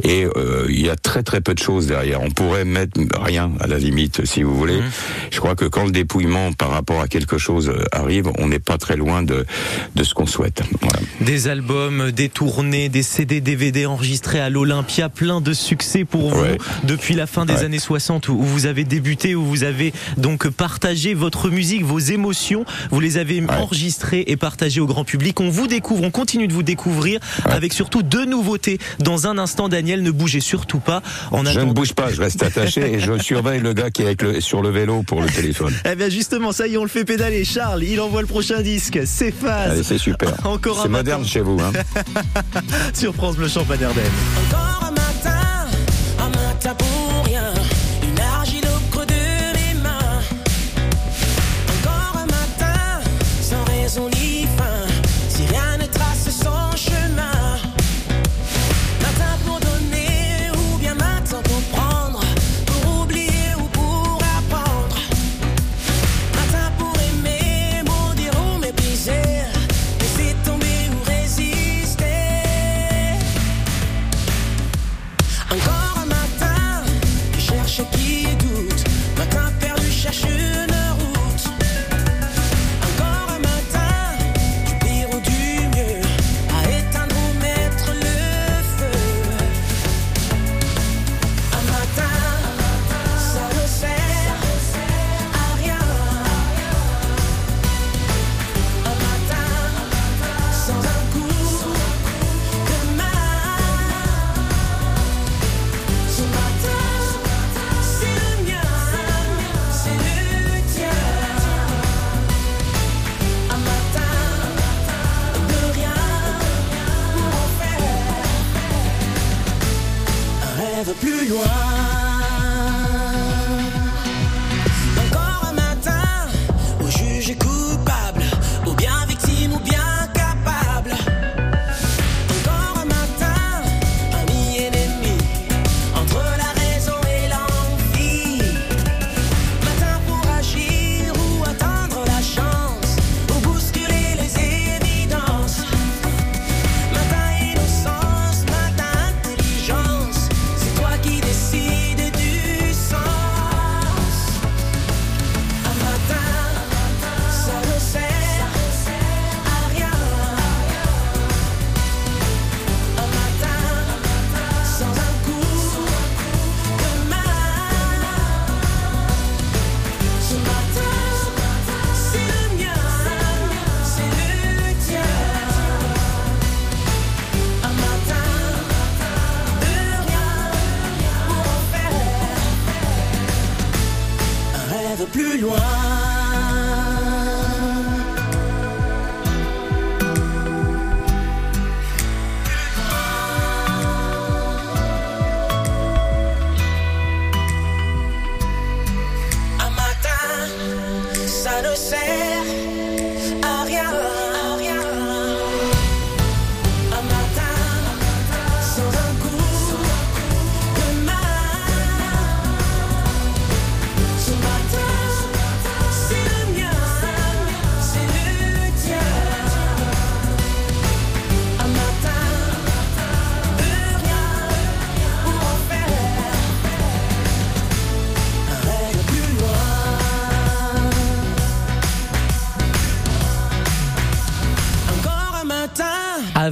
et 0.02 0.26
euh, 0.36 0.66
il 0.68 0.84
y 0.84 0.90
a 0.90 0.96
très 0.96 1.22
très 1.22 1.40
peu 1.40 1.54
de 1.54 1.58
choses 1.58 1.86
derrière. 1.86 2.22
On 2.22 2.30
pourrait 2.30 2.64
mettre 2.64 3.00
rien 3.20 3.50
à 3.60 3.66
la 3.66 3.78
limite, 3.78 4.24
si 4.24 4.42
vous 4.42 4.54
voulez. 4.54 4.80
Je 5.30 5.40
crois 5.40 5.54
que 5.54 5.64
quand 5.64 5.84
le 5.84 5.90
dépouillement 5.90 6.52
par 6.52 6.70
rapport 6.70 7.00
à 7.00 7.08
quelque 7.08 7.38
chose 7.38 7.68
euh, 7.68 7.84
arrive, 7.92 8.30
on 8.38 8.48
n'est 8.48 8.58
pas 8.58 8.78
très 8.78 8.96
loin 8.96 9.22
de, 9.22 9.44
de 9.94 10.04
ce 10.04 10.14
qu'on 10.14 10.26
souhaite. 10.26 10.62
Voilà. 10.80 11.00
Des 11.20 11.48
albums, 11.48 12.12
des 12.12 12.28
tournées, 12.28 12.88
des 12.88 13.02
CD, 13.02 13.40
DVD 13.40 13.86
enregistrés 13.86 14.40
à 14.40 14.50
l'Olympia, 14.50 15.08
plein 15.08 15.40
de 15.40 15.52
succès 15.56 16.04
pour 16.04 16.30
vous 16.30 16.40
Ouais. 16.40 16.58
depuis 16.84 17.14
la 17.14 17.26
fin 17.26 17.44
des 17.46 17.54
Ouais. 17.54 17.64
années 17.64 17.78
60 17.78 18.28
où 18.28 18.36
vous 18.42 18.66
avez 18.66 18.84
débuté, 18.84 19.34
où 19.34 19.44
vous 19.44 19.64
avez 19.64 19.92
donc 20.18 20.48
partagé 20.48 21.14
votre 21.14 21.48
musique, 21.50 21.82
vos 21.84 21.98
émotions, 21.98 22.64
vous 22.90 23.00
les 23.00 23.16
avez 23.18 23.42
enregistrées 23.48 24.24
et 24.28 24.36
partagées 24.36 24.80
au 24.80 24.86
grand 24.86 25.04
public. 25.04 25.40
On 25.40 25.48
vous 25.48 25.66
découvre, 25.66 26.02
on 26.04 26.10
continue 26.10 26.46
de 26.48 26.52
vous 26.52 26.62
découvrir 26.62 27.20
avec 27.44 27.72
surtout 27.72 28.02
deux 28.02 28.24
nouveautés. 28.26 28.78
Dans 28.98 29.26
un 29.26 29.38
instant, 29.38 29.68
Daniel, 29.68 30.02
ne 30.02 30.10
bougez 30.10 30.40
surtout 30.40 30.78
pas. 30.80 31.02
En 31.30 31.44
Je 31.44 31.60
ne 31.60 31.72
bouge 31.72 31.92
pas, 31.94 32.12
je 32.12 32.20
reste 32.20 32.42
attaché 32.42 32.94
et 32.94 33.00
je 33.00 33.18
surveille 33.18 33.60
le 33.60 33.72
gars 33.72 33.90
qui 33.90 34.02
est 34.02 34.06
avec 34.06 34.22
le, 34.22 34.40
sur 34.40 34.60
le 34.62 34.70
vélo 34.70 35.02
pour 35.02 35.22
le 35.22 35.28
téléphone. 35.28 35.72
Eh 35.90 35.94
bien 35.94 36.08
justement, 36.08 36.52
ça 36.52 36.66
y 36.66 36.74
est, 36.74 36.76
on 36.76 36.82
le 36.82 36.88
fait 36.88 37.04
pédaler. 37.04 37.44
Charles, 37.44 37.82
il 37.84 38.00
envoie 38.00 38.20
le 38.20 38.26
prochain 38.26 38.60
disque. 38.62 39.00
C'est 39.06 39.32
phase. 39.32 39.72
Allez, 39.72 39.82
c'est 39.82 39.98
super. 39.98 40.34
Encore 40.46 40.80
un 40.80 40.82
C'est 40.84 40.88
moderne 40.88 41.24
chez 41.24 41.40
vous. 41.40 41.58
Hein. 41.60 41.72
sur 42.94 43.14
France 43.14 43.36
Bleu 43.36 43.48
Champagne 43.48 43.84
Ardenne. 43.84 44.65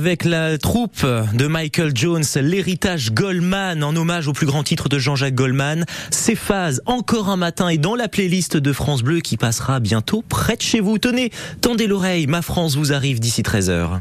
Avec 0.04 0.26
la 0.26 0.58
troupe 0.58 1.06
de 1.32 1.46
Michael 1.46 1.92
Jones, 1.94 2.25
l'héritage 2.37 3.12
Goldman 3.12 3.82
en 3.82 3.96
hommage 3.96 4.28
au 4.28 4.34
plus 4.34 4.44
grand 4.44 4.62
titre 4.62 4.90
de 4.90 4.99
Jean-Jacques 4.99 5.34
Goldman. 5.34 5.87
C'est 6.11 6.34
phase 6.34 6.82
encore 6.84 7.30
un 7.30 7.38
matin 7.38 7.70
et 7.70 7.78
dans 7.78 7.94
la 7.94 8.06
playlist 8.06 8.58
de 8.58 8.73
France 8.75 9.02
Bleu 9.02 9.20
qui 9.20 9.38
passera 9.38 9.80
bientôt 9.80 10.23
près 10.28 10.56
de 10.56 10.61
chez 10.62 10.80
vous. 10.80 10.99
Tenez, 10.99 11.30
tendez 11.62 11.87
l'oreille, 11.87 12.26
ma 12.26 12.42
France 12.42 12.76
vous 12.76 12.92
arrive 12.92 13.18
d'ici 13.18 13.40
13h. 13.40 14.00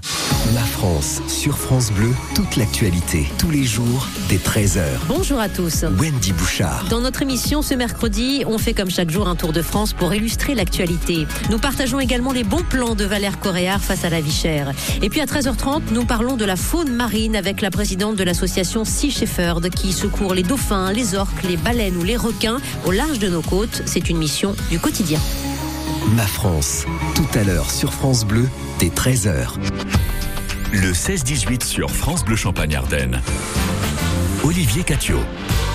La 0.54 0.62
France 0.62 1.22
sur 1.30 1.58
France 1.58 1.90
Bleu, 1.94 2.10
toute 2.36 2.58
l'actualité, 2.58 3.26
tous 3.38 3.50
les 3.50 3.64
jours, 3.64 4.10
dès 4.28 4.36
13h. 4.36 4.84
Bonjour 5.08 5.40
à 5.40 5.48
tous. 5.48 5.86
Wendy 5.98 6.34
Bouchard. 6.34 6.86
Dans 6.90 7.00
notre 7.00 7.22
émission 7.22 7.62
ce 7.62 7.76
mercredi, 7.76 8.44
on 8.46 8.58
fait 8.58 8.74
comme 8.74 8.90
chaque 8.90 9.10
jour 9.10 9.30
un 9.30 9.38
tour 9.38 9.54
de 9.54 9.62
France 9.62 9.94
pour 9.94 10.14
illustrer 10.14 10.54
l'actualité. 10.54 11.26
Nous 11.50 11.60
partageons 11.60 12.02
également 12.02 12.34
les 12.34 12.44
bons 12.44 12.66
plans 12.70 12.94
de 12.94 13.06
Valère 13.06 13.40
Coréard 13.40 13.82
face 13.82 14.04
à 14.04 14.10
la 14.10 14.20
vie 14.20 14.34
chère. 14.34 14.74
Et 15.02 15.10
puis 15.10 15.22
à 15.22 15.26
13h30, 15.26 15.93
nous 15.94 16.06
parlons 16.06 16.38
de 16.38 16.46
la 16.46 16.56
faune 16.56 16.92
marine 16.92 17.36
avec 17.36 17.62
la 17.62 17.70
présidente 17.70 18.16
de 18.16 18.24
l'association 18.24 18.84
Sea 18.84 19.12
Shepherd 19.12 19.70
qui 19.70 19.94
secourt 19.94 20.34
les 20.34 20.42
dauphins, 20.42 20.92
les 20.92 21.14
orques, 21.14 21.44
les 21.44 21.56
baleines 21.56 21.96
ou 21.98 22.04
les 22.04 22.18
requins 22.18 22.58
au 22.86 22.92
large 22.92 23.20
de 23.20 23.30
nos 23.30 23.44
côtes. 23.44 23.84
C'est 23.86 24.10
une 24.10 24.18
mission 24.18 24.56
du 24.72 24.80
quotidien. 24.80 25.20
Ma 26.16 26.26
France, 26.26 26.86
tout 27.14 27.28
à 27.38 27.44
l'heure 27.44 27.70
sur 27.70 27.94
France 27.94 28.26
Bleu, 28.26 28.50
dès 28.80 28.90
13h. 28.90 29.50
Le 30.72 30.92
16-18 30.92 31.64
sur 31.64 31.92
France 31.92 32.26
Bleu 32.26 32.36
Champagne 32.36 32.76
Ardenne. 32.76 33.22
Olivier 34.44 34.84
Catio. 34.84 35.20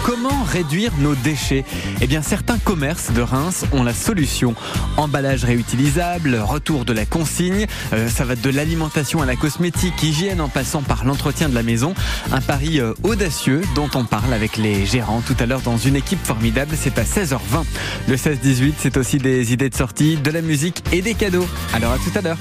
Comment 0.04 0.42
réduire 0.44 0.92
nos 0.98 1.14
déchets? 1.14 1.64
Eh 2.00 2.06
bien, 2.06 2.22
certains 2.22 2.58
commerces 2.58 3.10
de 3.12 3.20
Reims 3.20 3.64
ont 3.72 3.82
la 3.82 3.92
solution. 3.92 4.54
Emballage 4.96 5.44
réutilisable, 5.44 6.36
retour 6.36 6.84
de 6.84 6.92
la 6.92 7.04
consigne, 7.04 7.66
euh, 7.92 8.08
ça 8.08 8.24
va 8.24 8.34
de 8.36 8.50
l'alimentation 8.50 9.20
à 9.22 9.26
la 9.26 9.36
cosmétique, 9.36 10.02
hygiène 10.02 10.40
en 10.40 10.48
passant 10.48 10.82
par 10.82 11.04
l'entretien 11.04 11.48
de 11.48 11.54
la 11.54 11.62
maison. 11.62 11.94
Un 12.32 12.40
pari 12.40 12.80
euh, 12.80 12.94
audacieux 13.02 13.62
dont 13.74 13.90
on 13.94 14.04
parle 14.04 14.32
avec 14.32 14.56
les 14.56 14.86
gérants 14.86 15.20
tout 15.20 15.36
à 15.38 15.46
l'heure 15.46 15.60
dans 15.60 15.76
une 15.76 15.96
équipe 15.96 16.24
formidable. 16.24 16.74
C'est 16.80 16.98
à 16.98 17.04
16h20. 17.04 17.64
Le 18.08 18.16
16-18, 18.16 18.74
c'est 18.78 18.96
aussi 18.96 19.18
des 19.18 19.52
idées 19.52 19.68
de 19.68 19.76
sortie, 19.76 20.16
de 20.16 20.30
la 20.30 20.42
musique 20.42 20.82
et 20.92 21.02
des 21.02 21.14
cadeaux. 21.14 21.46
Alors 21.74 21.92
à 21.92 21.98
tout 21.98 22.16
à 22.16 22.22
l'heure. 22.22 22.38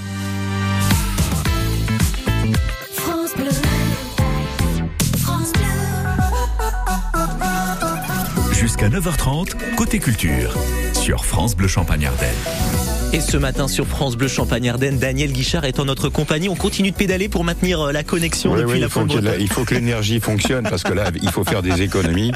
Jusqu'à 8.80 8.96
9h30, 8.96 9.76
côté 9.76 9.98
culture. 9.98 10.56
Sur 10.94 11.26
France 11.26 11.56
Bleu 11.56 11.68
Champagne 11.68 12.06
Ardenne. 12.06 12.67
Et 13.14 13.22
ce 13.22 13.38
matin 13.38 13.68
sur 13.70 13.88
France 13.88 14.16
Bleu 14.18 14.28
Champagne 14.28 14.70
Ardenne, 14.70 15.00
Daniel 15.00 15.32
Guichard 15.32 15.64
est 15.66 15.80
en 15.80 15.86
notre 15.86 16.10
compagnie. 16.10 16.50
On 16.50 16.56
continue 16.56 16.92
de 16.92 16.96
pédaler 16.96 17.30
pour 17.30 17.44
maintenir 17.46 17.82
euh, 17.82 17.92
la 17.94 18.04
connexion 18.04 18.52
Oui, 18.52 18.60
depuis 18.60 18.74
oui, 18.74 18.80
la 18.82 18.88
il, 19.20 19.24
la- 19.24 19.38
il 19.38 19.48
faut 19.50 19.64
que 19.64 19.74
l'énergie 19.74 20.20
fonctionne 20.20 20.64
parce 20.70 20.84
que 20.84 20.94
là, 20.94 21.10
il 21.22 21.30
faut 21.32 21.44
faire 21.46 21.62
des 21.64 21.82
économies. 21.82 22.32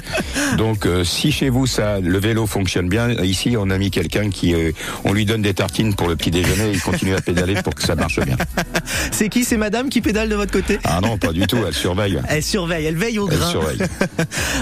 Donc, 0.58 0.86
euh, 0.86 1.04
si 1.04 1.32
chez 1.32 1.50
vous, 1.50 1.68
ça, 1.68 2.00
le 2.00 2.18
vélo 2.20 2.48
fonctionne 2.48 2.88
bien, 2.88 3.10
ici, 3.22 3.56
on 3.60 3.70
a 3.70 3.78
mis 3.78 3.92
quelqu'un 3.92 4.30
qui, 4.30 4.54
euh, 4.56 4.72
on 5.04 5.12
lui 5.14 5.26
donne 5.26 5.42
des 5.42 5.54
tartines 5.54 5.94
pour 5.94 6.08
le 6.08 6.16
petit 6.16 6.32
déjeuner 6.32 6.70
et 6.70 6.74
il 6.74 6.82
continue 6.82 7.16
à 7.16 7.22
pédaler 7.22 7.56
pour 7.62 7.76
que 7.76 7.84
ça 7.84 7.96
marche 7.96 8.20
bien. 8.22 8.38
C'est 9.12 9.28
qui 9.30 9.44
C'est 9.44 9.58
madame 9.58 9.90
qui 9.90 10.00
pédale 10.02 10.30
de 10.30 10.36
votre 10.36 10.54
côté? 10.54 10.80
Ah 10.86 11.00
non, 11.02 11.18
pas 11.18 11.34
du 11.34 11.46
tout, 11.48 11.58
elle 11.68 11.74
surveille. 11.76 12.20
Elle 12.30 12.44
surveille, 12.44 12.86
elle 12.86 12.96
veille 12.96 13.20
au 13.20 13.30
Elle 13.30 13.38
grain. 13.38 13.50
surveille. 13.52 13.78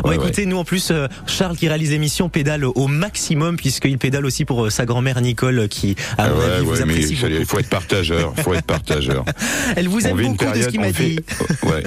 Bon, 0.03 0.09
Ouais, 0.09 0.15
écoutez, 0.15 0.45
nous 0.47 0.57
en 0.57 0.63
plus, 0.65 0.91
Charles 1.27 1.55
qui 1.55 1.67
réalise 1.67 1.91
l'émission 1.91 2.29
pédale 2.29 2.65
au 2.65 2.87
maximum 2.87 3.57
puisqu'il 3.57 3.97
pédale 3.99 4.25
aussi 4.25 4.43
pour 4.43 4.71
sa 4.71 4.85
grand-mère 4.85 5.21
Nicole 5.21 5.67
qui, 5.69 5.95
à 6.17 6.23
Ah 6.25 6.29
mon 6.29 6.37
ouais, 6.37 6.43
avis, 6.45 6.65
vous 6.65 6.71
ouais, 6.73 6.85
mais 6.85 6.95
il 7.39 7.45
faut 7.45 7.59
être 7.59 7.69
partageur, 7.69 8.33
il 8.37 8.43
faut 8.43 8.53
être 8.53 8.65
partageur. 8.65 9.25
Elle 9.75 9.87
vous 9.87 10.05
aime 10.05 10.17
vit 10.17 10.25
une 10.25 10.33
beaucoup 10.35 10.51
de 10.57 10.61
ce 10.61 10.67
qu'il 10.69 10.79
on 10.79 10.83
m'a 10.83 10.91
vit- 10.91 11.15
dit. 11.15 11.19
ouais. 11.63 11.83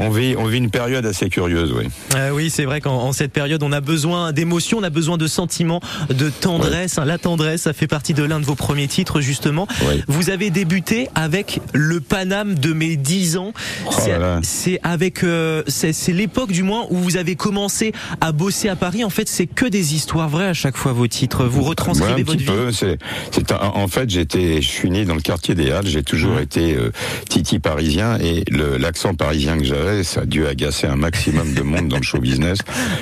on 0.00 0.10
vit, 0.10 0.34
on 0.36 0.44
vit 0.46 0.58
une 0.58 0.70
période 0.70 1.04
assez 1.06 1.28
curieuse, 1.28 1.72
oui. 1.76 1.88
Euh, 2.16 2.30
oui, 2.30 2.50
c'est 2.50 2.64
vrai 2.64 2.80
qu'en 2.80 2.94
en 2.96 3.12
cette 3.12 3.32
période, 3.32 3.62
on 3.62 3.72
a 3.72 3.80
besoin 3.80 4.32
d'émotions, 4.32 4.78
on 4.78 4.82
a 4.82 4.90
besoin 4.90 5.16
de 5.18 5.26
sentiments, 5.26 5.80
de 6.10 6.28
tendresse. 6.30 6.96
La 7.04 7.18
tendresse, 7.18 7.62
ça 7.62 7.72
fait 7.72 7.86
partie 7.86 8.14
de 8.14 8.22
l'un 8.22 8.40
de 8.40 8.44
vos 8.44 8.54
premiers 8.54 8.88
titres, 8.88 9.20
justement. 9.20 9.66
Vous 10.08 10.30
avez 10.30 10.50
débuté 10.50 11.08
avec 11.14 11.60
le 11.72 12.00
Paname 12.00 12.54
de 12.54 12.72
mes 12.72 12.96
10 12.96 13.36
ans. 13.36 13.52
C'est 13.90 14.12
Oh 14.14 14.38
c'est 14.42 14.78
avec, 14.82 15.24
euh, 15.24 15.62
c'est 15.66 15.92
l'époque 16.12 16.52
du 16.52 16.62
moins 16.62 16.86
où 16.90 16.96
vous 16.96 17.16
avez 17.16 17.34
commencé 17.36 17.92
à 18.20 18.32
bosser 18.32 18.68
à 18.68 18.76
Paris. 18.76 19.02
En 19.04 19.10
fait, 19.10 19.28
c'est 19.28 19.46
que 19.46 19.66
des 19.66 19.94
histoires 19.94 20.28
vraies 20.28 20.46
à 20.48 20.52
chaque 20.54 20.76
fois 20.76 20.92
vos 20.92 21.06
titres. 21.06 21.44
Vous 21.44 21.62
Ouais, 21.62 21.68
retranscrivez 21.70 22.12
un 22.12 22.24
votre 22.24 22.32
petit 22.32 22.44
vie. 22.44 22.44
peu. 22.46 23.31
C'est 23.32 23.52
en 23.52 23.88
fait, 23.88 24.08
j'étais, 24.10 24.60
je 24.62 24.68
suis 24.68 24.90
né 24.90 25.04
dans 25.04 25.14
le 25.14 25.20
quartier 25.20 25.54
des 25.54 25.70
Halles. 25.70 25.86
J'ai 25.86 26.02
toujours 26.02 26.38
été 26.38 26.74
euh, 26.76 26.90
titi 27.28 27.58
parisien 27.58 28.18
et 28.18 28.44
le, 28.50 28.76
l'accent 28.76 29.14
parisien 29.14 29.56
que 29.58 29.64
j'avais, 29.64 30.04
ça 30.04 30.20
a 30.22 30.24
dû 30.26 30.46
agacer 30.46 30.86
un 30.86 30.96
maximum 30.96 31.54
de 31.54 31.62
monde 31.62 31.88
dans 31.88 31.96
le 31.96 32.02
show 32.02 32.18
business. 32.18 32.58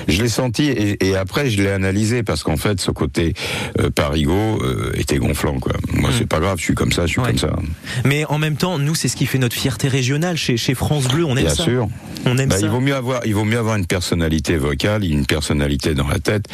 Je 0.09 0.23
l'ai 0.23 0.29
senti 0.29 0.65
et, 0.69 1.05
et 1.09 1.17
après 1.17 1.51
je 1.51 1.61
l'ai 1.63 1.71
analysé 1.71 2.23
parce 2.23 2.43
qu'en 2.43 2.57
fait, 2.57 2.81
ce 2.81 2.91
côté 2.91 3.35
euh, 3.81 3.91
parigo 3.91 4.61
euh, 4.63 4.93
était 4.95 5.19
gonflant. 5.19 5.59
Quoi. 5.59 5.73
Moi, 5.93 6.11
c'est 6.17 6.27
pas 6.29 6.41
grave. 6.41 6.59
Je 6.59 6.65
suis 6.65 6.75
comme 6.75 6.93
ça. 6.93 7.07
Je 7.07 7.13
suis 7.13 7.21
Ouais. 7.21 7.29
comme 7.29 7.39
ça. 7.39 7.57
Mais 8.05 8.25
en 8.27 8.39
même 8.39 8.57
temps, 8.57 8.79
nous, 8.79 8.95
c'est 8.95 9.09
ce 9.09 9.17
qui 9.17 9.27
fait 9.27 9.39
notre 9.39 9.57
fierté 9.57 9.89
régionale 9.89 10.37
chez, 10.37 10.57
chez 10.57 10.75
France 10.75 11.09
Bleu. 11.09 11.25
On 11.25 11.37
aime 11.37 11.45
Bien 11.47 11.55
ça. 11.55 11.65
sûr. 11.65 11.89
On 12.25 12.37
aime 12.39 12.49
Bah, 12.51 12.59
ça. 12.59 12.67
il 12.67 12.71
vaut 12.71 12.81
mieux 12.81 12.95
avoir, 12.95 13.23
il 13.27 13.35
vaut 13.35 13.45
mieux 13.45 13.59
avoir 13.59 13.77
une 13.77 13.87
personnalité 13.87 14.57
vocale, 14.57 15.05
une 15.05 15.27
personnalité 15.27 15.95
dans 15.95 16.07
la 16.07 16.19
tête, 16.19 16.45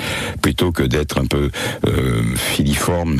plutôt 0.42 0.72
que 0.72 0.82
d'être 0.82 1.20
un 1.20 1.26
peu 1.26 1.50
euh, 1.86 2.22
filiforme, 2.36 3.16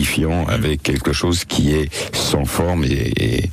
lénifiant, 0.00 0.46
avec 0.46 0.82
quelque 0.82 1.12
chose 1.12 1.44
qui 1.46 1.72
est 1.72 1.88
sans 2.14 2.44
forme 2.44 2.84
et, 2.84 3.12
et, 3.16 3.50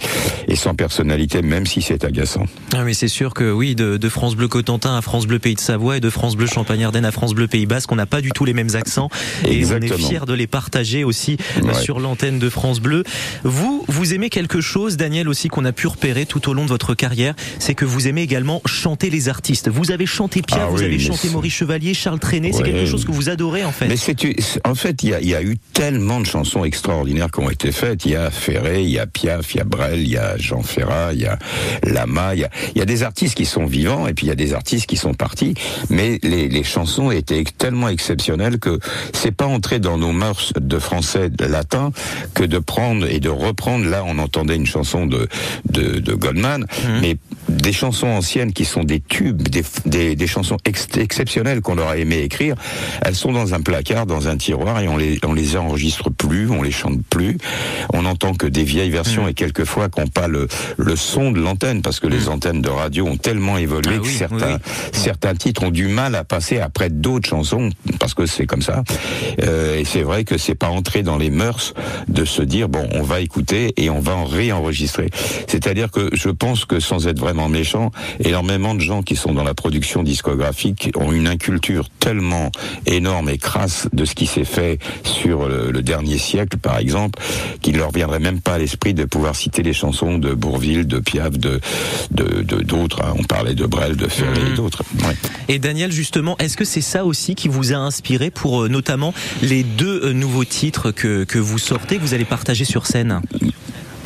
et 0.47 0.55
sans 0.55 0.75
personnalité, 0.75 1.41
même 1.41 1.65
si 1.65 1.81
c'est 1.81 2.03
agaçant. 2.03 2.45
Ah 2.75 2.83
mais 2.83 2.93
c'est 2.93 3.07
sûr 3.07 3.33
que 3.33 3.51
oui, 3.51 3.75
de, 3.75 3.97
de 3.97 4.09
France 4.09 4.35
Bleu 4.35 4.47
Cotentin 4.47 4.97
à 4.97 5.01
France 5.01 5.25
Bleu 5.25 5.39
Pays 5.39 5.55
de 5.55 5.59
Savoie 5.62 5.97
et 5.97 6.00
de 6.00 6.09
France 6.09 6.35
Bleu 6.35 6.47
Champagne 6.47 6.83
Ardenne 6.83 7.05
à 7.05 7.12
France 7.12 7.33
Bleu 7.33 7.47
Pays 7.47 7.65
Basque, 7.65 7.91
on 7.91 7.95
n'a 7.95 8.05
pas 8.05 8.21
du 8.21 8.31
tout 8.31 8.43
les 8.45 8.53
mêmes 8.53 8.75
accents 8.75 9.09
et 9.45 9.47
on 9.47 9.51
est 9.51 9.55
Exactement. 9.55 9.97
fiers 10.07 10.25
de 10.27 10.33
les 10.33 10.47
partager 10.47 11.03
aussi 11.03 11.38
euh, 11.57 11.62
Ouais. 11.63 11.73
sur 11.75 12.00
l'antenne 12.01 12.39
de 12.39 12.50
France 12.50 12.81
Bleu. 12.81 13.03
Vous, 13.43 13.85
vous 13.88 14.13
aimez 14.13 14.29
quelque 14.29 14.59
chose, 14.59 14.97
Daniel 14.97 15.29
aussi 15.29 15.47
qu'on 15.47 15.63
a 15.65 15.71
pu 15.71 15.88
repérer 15.88 16.25
tout 16.25 16.50
au 16.50 16.53
long 16.53 16.63
de 16.65 16.69
votre 16.69 16.93
carrière, 16.93 17.35
c'est 17.59 17.73
que 17.75 17.85
vous 17.85 18.07
aimez 18.07 18.21
également 18.21 18.62
chanter 18.65 19.09
les 19.09 19.29
artistes. 19.29 19.69
Vous 19.69 19.91
avez 19.91 20.05
chanté 20.05 20.41
Pierre, 20.41 20.65
Ah 20.67 20.71
vous 20.71 20.79
oui, 20.79 20.85
avez 20.85 21.00
chanté 21.00 21.27
c'est- 21.27 21.29
Maurice 21.31 21.53
Chevalier, 21.53 21.93
Charles 21.93 22.19
Trenet, 22.19 22.51
c'est 22.51 22.63
Ouais. 22.63 22.71
quelque 22.71 22.85
chose 22.89 23.05
que 23.05 23.12
vous 23.12 23.29
adorez 23.29 23.63
en 23.63 23.71
fait. 23.71 23.88
Mais 23.88 23.95
c'est, 23.97 24.15
en 24.65 24.75
fait, 24.75 25.03
il 25.03 25.09
y 25.21 25.27
y 25.27 25.35
a 25.35 25.41
eu 25.41 25.57
tellement 25.73 26.19
de 26.19 26.25
chansons 26.33 26.63
extraordinaires 26.65 27.29
qui 27.31 27.41
ont 27.41 27.49
été 27.51 27.71
faites. 27.71 28.05
Il 28.05 28.13
y 28.13 28.15
a 28.15 28.31
Ferré, 28.31 28.81
il 28.81 28.89
y 28.89 28.97
a 28.97 29.05
Piaf, 29.05 29.53
il 29.53 29.57
y 29.57 29.61
a 29.61 29.63
Brel, 29.63 29.99
il 29.99 30.09
y 30.09 30.17
a 30.17 30.35
Jean 30.37 30.63
Ferrat, 30.63 31.13
il 31.13 31.21
y 31.21 31.27
a 31.27 31.37
Lama, 31.83 32.33
il 32.33 32.41
y 32.41 32.43
a, 32.43 32.49
il 32.73 32.79
y 32.79 32.81
a 32.81 32.85
des 32.85 33.03
artistes 33.03 33.35
qui 33.35 33.45
sont 33.45 33.65
vivants 33.65 34.07
et 34.07 34.15
puis 34.15 34.25
il 34.25 34.29
y 34.29 34.31
a 34.31 34.35
des 34.35 34.53
artistes 34.55 34.87
qui 34.87 34.97
sont 34.97 35.13
partis. 35.13 35.53
Mais 35.89 36.19
les, 36.23 36.49
les 36.49 36.63
chansons 36.63 37.11
étaient 37.11 37.43
tellement 37.43 37.87
exceptionnelles 37.89 38.57
que 38.57 38.79
c'est 39.13 39.31
pas 39.31 39.45
entré 39.45 39.77
dans 39.79 39.99
nos 39.99 40.11
mœurs 40.11 40.53
de 40.59 40.79
français 40.79 41.29
latin 41.39 41.91
que 42.33 42.43
de 42.43 42.57
prendre 42.57 43.05
et 43.07 43.19
de 43.19 43.29
reprendre. 43.29 43.85
Là, 43.85 44.03
on 44.07 44.17
entendait 44.17 44.55
une 44.55 44.65
chanson 44.65 45.05
de 45.05 45.27
de, 45.69 45.99
de 45.99 46.13
Goldman, 46.15 46.65
mais 47.01 47.17
des 47.47 47.73
chansons 47.73 48.07
anciennes 48.07 48.53
qui 48.53 48.65
sont 48.65 48.83
des 48.83 49.01
tubes, 49.01 49.41
des, 49.47 49.63
des, 49.85 50.15
des 50.15 50.27
chansons 50.27 50.57
ex- 50.65 50.87
exceptionnelles 50.97 51.61
qu'on 51.61 51.77
aurait 51.77 52.01
aimé 52.01 52.19
écrire, 52.21 52.55
elles 53.03 53.15
sont 53.15 53.31
dans 53.31 53.53
un 53.53 53.61
placard, 53.61 54.05
dans 54.07 54.27
un 54.27 54.37
tiroir 54.37 54.79
et 54.79 54.87
on 54.87 54.97
les 54.97 55.19
on 55.23 55.33
les 55.33 55.55
enregistre 55.57 56.09
plus, 56.27 56.50
on 56.50 56.62
les 56.62 56.72
chante 56.72 57.01
plus. 57.10 57.38
On 57.94 58.03
n'entend 58.03 58.34
que 58.34 58.48
des 58.48 58.63
vieilles 58.63 58.89
versions 58.89 59.27
et 59.27 59.34
quelquefois 59.34 59.89
qu'on 59.89 60.08
pas 60.08 60.27
le 60.27 60.48
le 60.77 60.96
son 60.96 61.32
de 61.32 61.39
l'antenne 61.39 61.82
parce 61.82 62.00
que 62.00 62.08
les 62.08 62.30
antennes 62.30 62.62
de 62.62 62.70
radio 62.70 63.06
ont 63.06 63.18
tellement 63.18 63.58
évolué 63.58 63.96
Ah 63.96 64.00
que 64.00 64.03
oui, 64.03 64.13
certains 64.13 64.53
oui, 64.56 64.72
certains 64.92 65.36
titres 65.36 65.63
ont 65.63 65.72
du 65.72 65.88
mal 65.88 66.15
à 66.15 66.24
passer 66.24 66.60
après 66.60 66.89
d'autres 66.89 67.27
chansons 67.27 67.70
parce 68.00 68.13
que 68.13 68.25
c'est 68.25 68.46
comme 68.46 68.62
ça. 68.62 68.84
Euh, 69.42 69.80
et 69.80 69.86
c'est 69.86 70.01
vrai 70.01 70.24
que 70.24 70.38
c'est 70.38 70.56
pas 70.56 70.70
entré 70.70 71.03
dans 71.03 71.18
les 71.18 71.30
mœurs 71.30 71.74
de 72.08 72.25
se 72.25 72.42
dire 72.42 72.70
bon, 72.70 72.88
on 72.94 73.03
va 73.03 73.20
écouter 73.22 73.74
et 73.77 73.89
on 73.89 74.00
va 74.00 74.15
en 74.15 74.25
réenregistrer. 74.25 75.10
C'est-à-dire 75.48 75.92
que 75.92 76.10
je 76.13 76.30
pense 76.30 76.65
que 76.65 76.80
sans 76.80 77.08
être 77.08 77.20
vraiment 77.20 77.50
méchant, 77.50 77.92
énormément 78.20 78.75
de 78.75 78.82
gens 78.82 79.03
qui 79.03 79.15
sont 79.15 79.34
dans 79.34 79.44
la 79.44 79.53
production 79.53 80.03
discographique 80.03 80.92
ont 80.96 81.12
une 81.12 81.27
inculture 81.27 81.89
tellement 82.00 82.51
énorme 82.86 83.30
et 83.30 83.38
crasse 83.38 83.88
de 83.94 84.06
ce 84.06 84.15
qui 84.15 84.25
s'est 84.25 84.46
fait 84.46 84.80
sur 85.03 85.48
le, 85.48 85.72
le 85.72 85.82
dernier 85.82 86.12
siècle, 86.17 86.58
par 86.58 86.77
exemple, 86.77 87.20
qu'il 87.62 87.77
leur 87.77 87.91
viendrait 87.91 88.20
même 88.20 88.41
pas 88.41 88.53
à 88.53 88.58
l'esprit 88.58 88.93
de 88.93 89.05
pouvoir 89.05 89.36
citer 89.36 89.63
les 89.63 89.74
chansons 89.74 90.17
de 90.17 90.34
Bourville, 90.34 90.86
de 90.88 91.00
Piaf, 91.00 91.38
de 91.38 91.60
de 92.12 92.41
de- 92.41 92.62
d'autres. 92.63 93.01
hein. 93.03 93.13
On 93.17 93.24
parlait 93.24 93.55
de 93.55 93.65
Brel, 93.65 93.96
de 93.96 94.08
Ferré 94.08 94.39
et 94.51 94.55
d'autres. 94.55 94.84
Ouais. 95.05 95.15
Et 95.48 95.60
Daniel, 95.60 95.91
justement, 95.91 96.38
est-ce 96.39 96.58
que 96.58 96.65
c'est 96.65 96.82
ça 96.82 97.05
aussi 97.05 97.36
qui 97.36 97.48
vous 97.48 97.74
a 97.74 97.77
inspiré 97.77 98.32
pour 98.32 98.63
euh, 98.63 98.67
notamment 98.70 99.13
les 99.41 99.63
deux 99.63 100.01
euh, 100.05 100.13
nouveaux 100.13 100.46
titres 100.46 100.91
que, 100.91 101.24
que 101.24 101.39
vous 101.39 101.58
sortez, 101.58 101.98
que 101.98 102.01
vous 102.01 102.13
allez 102.13 102.25
partager 102.25 102.65
sur 102.65 102.86
scène? 102.86 103.22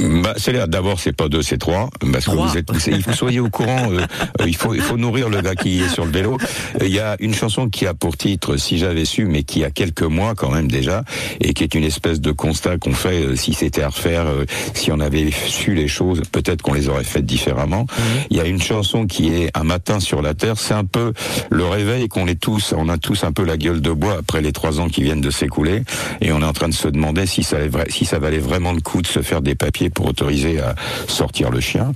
Bah, 0.07 0.33
c'est 0.37 0.53
là. 0.53 0.67
D'abord, 0.67 0.99
c'est 0.99 1.13
pas 1.15 1.27
deux, 1.29 1.41
c'est 1.41 1.57
trois. 1.57 1.89
Parce 2.11 2.25
que 2.25 2.31
Trois. 2.31 2.47
vous 2.47 2.57
êtes, 2.57 2.67
il 2.87 3.03
faut 3.03 3.13
soyez 3.13 3.39
au 3.39 3.49
courant. 3.49 3.91
euh, 3.91 4.01
euh, 4.41 4.45
il 4.47 4.55
faut, 4.55 4.73
il 4.73 4.81
faut 4.81 4.97
nourrir 4.97 5.29
le 5.29 5.41
gars 5.41 5.55
qui 5.55 5.81
est 5.81 5.89
sur 5.89 6.05
le 6.05 6.11
vélo. 6.11 6.37
Il 6.81 6.89
y 6.93 6.99
a 6.99 7.15
une 7.19 7.33
chanson 7.33 7.69
qui 7.69 7.85
a 7.87 7.93
pour 7.93 8.15
titre 8.17 8.57
"Si 8.57 8.77
j'avais 8.77 9.05
su", 9.05 9.25
mais 9.25 9.43
qui 9.43 9.63
a 9.63 9.71
quelques 9.71 10.03
mois 10.03 10.33
quand 10.35 10.51
même 10.51 10.69
déjà, 10.69 11.03
et 11.41 11.53
qui 11.53 11.63
est 11.63 11.73
une 11.75 11.83
espèce 11.83 12.21
de 12.21 12.31
constat 12.31 12.77
qu'on 12.77 12.93
fait. 12.93 13.23
euh, 13.23 13.35
si 13.35 13.53
c'était 13.53 13.81
à 13.83 13.89
refaire, 13.89 14.25
euh, 14.27 14.45
si 14.73 14.91
on 14.91 14.99
avait 14.99 15.29
su 15.31 15.73
les 15.73 15.87
choses, 15.87 16.21
peut-être 16.31 16.61
qu'on 16.61 16.73
les 16.73 16.87
aurait 16.89 17.03
faites 17.03 17.25
différemment. 17.25 17.85
Il 18.29 18.37
y 18.37 18.39
a 18.39 18.45
une 18.45 18.61
chanson 18.61 19.07
qui 19.07 19.33
est 19.33 19.49
"Un 19.55 19.63
matin 19.63 19.99
sur 19.99 20.21
la 20.21 20.33
terre". 20.33 20.55
C'est 20.57 20.73
un 20.73 20.85
peu 20.85 21.13
le 21.49 21.65
réveil 21.65 22.07
qu'on 22.07 22.27
est 22.27 22.39
tous. 22.39 22.73
On 22.77 22.89
a 22.89 22.97
tous 22.97 23.23
un 23.23 23.31
peu 23.31 23.43
la 23.43 23.57
gueule 23.57 23.81
de 23.81 23.91
bois 23.91 24.17
après 24.19 24.41
les 24.41 24.51
trois 24.51 24.79
ans 24.79 24.87
qui 24.89 25.03
viennent 25.03 25.21
de 25.21 25.31
s'écouler, 25.31 25.83
et 26.21 26.31
on 26.31 26.41
est 26.41 26.45
en 26.45 26.53
train 26.53 26.69
de 26.69 26.73
se 26.73 26.87
demander 26.87 27.25
si 27.25 27.43
ça, 27.43 27.57
si 27.89 28.05
ça 28.05 28.19
valait 28.19 28.39
vraiment 28.39 28.73
le 28.73 28.81
coup 28.81 29.01
de 29.01 29.07
se 29.07 29.21
faire 29.21 29.41
des 29.41 29.55
papiers 29.55 29.89
pour 29.97 30.05
autoriser 30.05 30.59
à 30.61 30.75
sortir 31.07 31.49
le 31.49 31.59
chien. 31.59 31.91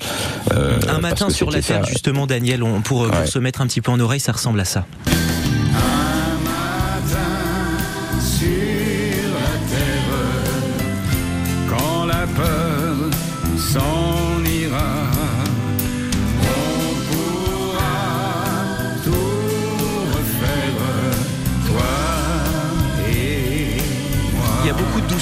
Euh, 0.54 0.80
Un 0.90 1.00
matin 1.00 1.30
sur 1.30 1.52
la 1.52 1.62
terre, 1.62 1.86
ça. 1.86 1.92
justement, 1.92 2.26
Daniel, 2.26 2.64
on, 2.64 2.82
pour, 2.82 3.06
pour 3.08 3.16
Ouais. 3.16 3.28
se 3.28 3.38
mettre 3.38 3.62
un 3.62 3.68
petit 3.68 3.80
peu 3.82 3.92
en 3.92 4.00
oreille, 4.00 4.20
ça 4.20 4.32
ressemble 4.32 4.60
à 4.60 4.66
ça. 4.66 4.86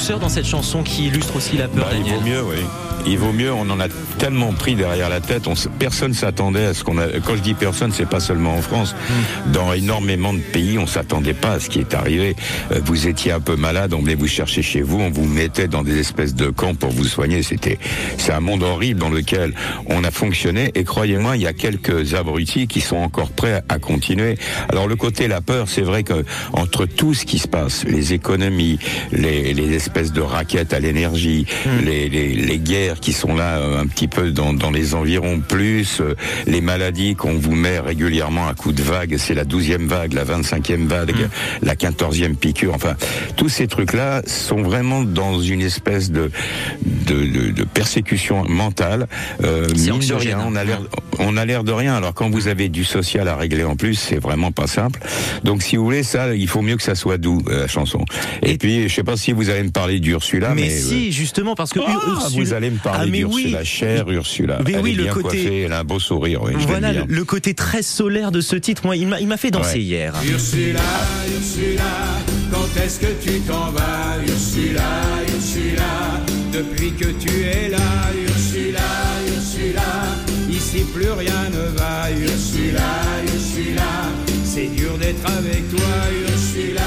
Douceur 0.09 0.19
dans 0.19 0.29
cette 0.29 0.45
chanson 0.47 0.81
qui 0.81 1.05
illustre 1.05 1.35
aussi 1.35 1.55
la 1.55 1.67
peur, 1.67 1.85
Bah, 1.85 1.91
il 1.93 1.99
Daniel. 1.99 2.15
vaut 2.15 2.21
mieux, 2.25 2.41
oui. 2.41 2.65
Il 3.05 3.17
vaut 3.17 3.31
mieux. 3.33 3.51
On 3.51 3.69
en 3.69 3.79
a 3.79 3.87
tellement 4.17 4.53
pris 4.53 4.75
derrière 4.75 5.09
la 5.09 5.21
tête. 5.21 5.47
On, 5.47 5.53
personne 5.79 6.13
s'attendait 6.13 6.65
à 6.65 6.73
ce 6.73 6.83
qu'on 6.83 6.97
a. 6.97 7.07
Quand 7.25 7.35
je 7.35 7.41
dis 7.41 7.53
personne, 7.53 7.91
c'est 7.91 8.07
pas 8.07 8.19
seulement 8.19 8.55
en 8.55 8.61
France. 8.61 8.93
Hmm. 8.93 9.51
Dans 9.51 9.73
énormément 9.73 10.33
de 10.33 10.39
pays, 10.39 10.77
on 10.77 10.87
s'attendait 10.87 11.33
pas 11.33 11.53
à 11.53 11.59
ce 11.59 11.69
qui 11.69 11.79
est 11.79 11.93
arrivé. 11.93 12.35
Euh, 12.71 12.79
Vous 12.83 13.07
étiez 13.07 13.31
un 13.31 13.39
peu 13.39 13.55
malade, 13.55 13.93
on 13.93 14.01
venait 14.01 14.15
vous 14.15 14.27
chercher 14.27 14.61
chez 14.61 14.81
vous, 14.81 14.99
on 14.99 15.09
vous 15.09 15.25
mettait 15.25 15.67
dans 15.67 15.83
des 15.83 15.97
espèces 15.99 16.35
de 16.35 16.49
camps 16.49 16.75
pour 16.75 16.91
vous 16.91 17.05
soigner. 17.05 17.43
C'était, 17.43 17.79
c'est 18.17 18.31
un 18.31 18.41
monde 18.41 18.63
horrible 18.63 18.99
dans 18.99 19.09
lequel 19.09 19.53
on 19.87 20.03
a 20.03 20.11
fonctionné. 20.11 20.71
Et 20.75 20.83
croyez-moi, 20.83 21.37
il 21.37 21.43
y 21.43 21.47
a 21.47 21.53
quelques 21.53 22.13
abrutis 22.13 22.67
qui 22.67 22.81
sont 22.81 22.97
encore 22.97 23.31
prêts 23.31 23.63
à 23.69 23.79
continuer. 23.79 24.37
Alors 24.69 24.87
le 24.87 24.95
côté 24.95 25.27
la 25.27 25.41
peur, 25.41 25.67
c'est 25.69 25.81
vrai 25.81 26.03
que 26.03 26.25
entre 26.53 26.85
tout 26.85 27.13
ce 27.13 27.25
qui 27.25 27.39
se 27.39 27.47
passe, 27.47 27.85
les 27.85 28.13
économies, 28.13 28.79
les, 29.11 29.53
les 29.53 29.73
espèces 29.73 30.11
de 30.11 30.21
raquettes 30.21 30.73
à 30.73 30.79
l'énergie, 30.79 31.45
les, 31.83 32.09
les, 32.09 32.27
les 32.35 32.57
guerres 32.57 32.88
qui 32.99 33.13
sont 33.13 33.35
là 33.35 33.57
euh, 33.59 33.79
un 33.81 33.85
petit 33.87 34.07
peu 34.07 34.31
dans, 34.31 34.53
dans 34.53 34.71
les 34.71 34.95
environs, 34.95 35.39
plus 35.39 36.01
euh, 36.01 36.15
les 36.47 36.61
maladies 36.61 37.15
qu'on 37.15 37.33
vous 37.33 37.53
met 37.55 37.79
régulièrement 37.79 38.47
à 38.47 38.53
coups 38.53 38.75
de 38.75 38.81
vague, 38.83 39.15
c'est 39.17 39.33
la 39.35 39.43
douzième 39.45 39.87
vague, 39.87 40.13
la 40.13 40.25
25e 40.25 40.87
vague, 40.87 41.13
la 41.61 41.75
14e 41.75 42.35
piqûre, 42.35 42.73
enfin, 42.73 42.95
tous 43.35 43.49
ces 43.49 43.67
trucs-là 43.67 44.21
sont 44.25 44.61
vraiment 44.61 45.03
dans 45.03 45.39
une 45.41 45.61
espèce 45.61 46.09
de, 46.11 46.31
de, 46.85 47.25
de, 47.25 47.51
de 47.51 47.63
persécution 47.63 48.43
mentale. 48.47 49.07
Euh, 49.43 49.67
mine 49.75 49.99
de 49.99 50.13
rien, 50.13 50.39
hein. 50.39 50.45
on 50.47 50.55
a 50.55 50.63
l'air 50.63 50.81
on 51.21 51.35
a 51.35 51.45
l'air 51.45 51.63
de 51.65 51.71
rien. 51.73 51.95
Alors 51.95 52.13
quand 52.13 52.29
vous 52.29 52.47
avez 52.47 52.69
du 52.69 52.85
social 52.85 53.27
à 53.27 53.35
régler 53.35 53.63
en 53.65 53.75
plus, 53.75 53.95
c'est 53.95 54.19
vraiment 54.19 54.51
pas 54.53 54.67
simple. 54.67 54.99
Donc 55.43 55.61
si 55.63 55.75
vous 55.75 55.83
voulez 55.83 56.03
ça, 56.03 56.33
il 56.33 56.47
faut 56.47 56.61
mieux 56.61 56.77
que 56.77 56.83
ça 56.83 56.95
soit 56.95 57.17
doux 57.17 57.41
euh, 57.49 57.61
la 57.61 57.67
chanson. 57.67 58.05
Et, 58.41 58.51
Et- 58.51 58.57
puis 58.57 58.87
je 58.87 58.93
sais 58.95 59.03
pas 59.03 59.17
si 59.17 59.33
vous 59.33 59.49
allez 59.49 59.63
me 59.63 59.71
parler 59.71 59.99
d'Ursula, 59.99 60.53
mais, 60.55 60.61
mais 60.63 60.69
si, 60.69 61.11
justement, 61.11 61.55
parce 61.55 61.71
que 61.71 61.79
ah, 61.85 61.91
Ursula- 61.91 62.29
vous 62.39 62.53
allez 62.53 62.69
me 62.69 62.77
Ah, 62.85 63.05
mais 63.07 63.23
oui. 63.23 63.43
d'Ursula, 63.43 63.63
chère 63.63 64.09
Ursula. 64.09 64.59
Mais 64.65 64.73
elle 64.73 64.81
oui, 64.81 64.91
est 64.91 64.95
le 64.95 65.03
bien 65.03 65.13
côté- 65.13 65.23
coiffée, 65.43 65.61
elle 65.61 65.73
a 65.73 65.79
un 65.79 65.83
beau 65.83 65.99
sourire. 65.99 66.41
Oui, 66.43 66.53
Voilà 66.67 66.93
le 66.93 67.03
le, 67.07 67.23
côté 67.25 67.53
très 67.53 67.81
solaire 67.81 68.31
de 68.31 68.41
ce 68.41 68.55
titre. 68.55 68.81
Moi, 68.85 68.95
il 68.97 69.07
m'a, 69.07 69.19
il 69.19 69.27
m'a 69.27 69.37
fait 69.37 69.51
danser 69.51 69.73
Ouais. 69.75 69.81
hier. 69.81 70.13
Ursula, 70.29 70.79
Ursula, 71.37 71.83
quand 72.51 72.81
est-ce 72.83 72.99
que 72.99 73.11
tu 73.23 73.39
t'en 73.41 73.71
vas 73.71 74.17
Ursula, 74.27 74.81
Ursula, 75.35 76.21
depuis 76.53 76.91
que 76.93 77.05
tu 77.23 77.43
es 77.43 77.69
là 77.69 77.77
Ursula, 78.27 78.79
Ursula, 79.35 79.81
ici 80.49 80.83
plus 80.93 81.11
rien 81.11 81.49
ne 81.51 81.77
va 81.77 82.09
Ursula, 82.11 82.89
Ursula, 83.33 83.91
c'est 84.45 84.67
dur 84.75 84.97
d'être 84.97 85.25
avec 85.37 85.69
toi 85.69 85.79
Ursula, 86.23 86.29
Ursula. 86.33 86.81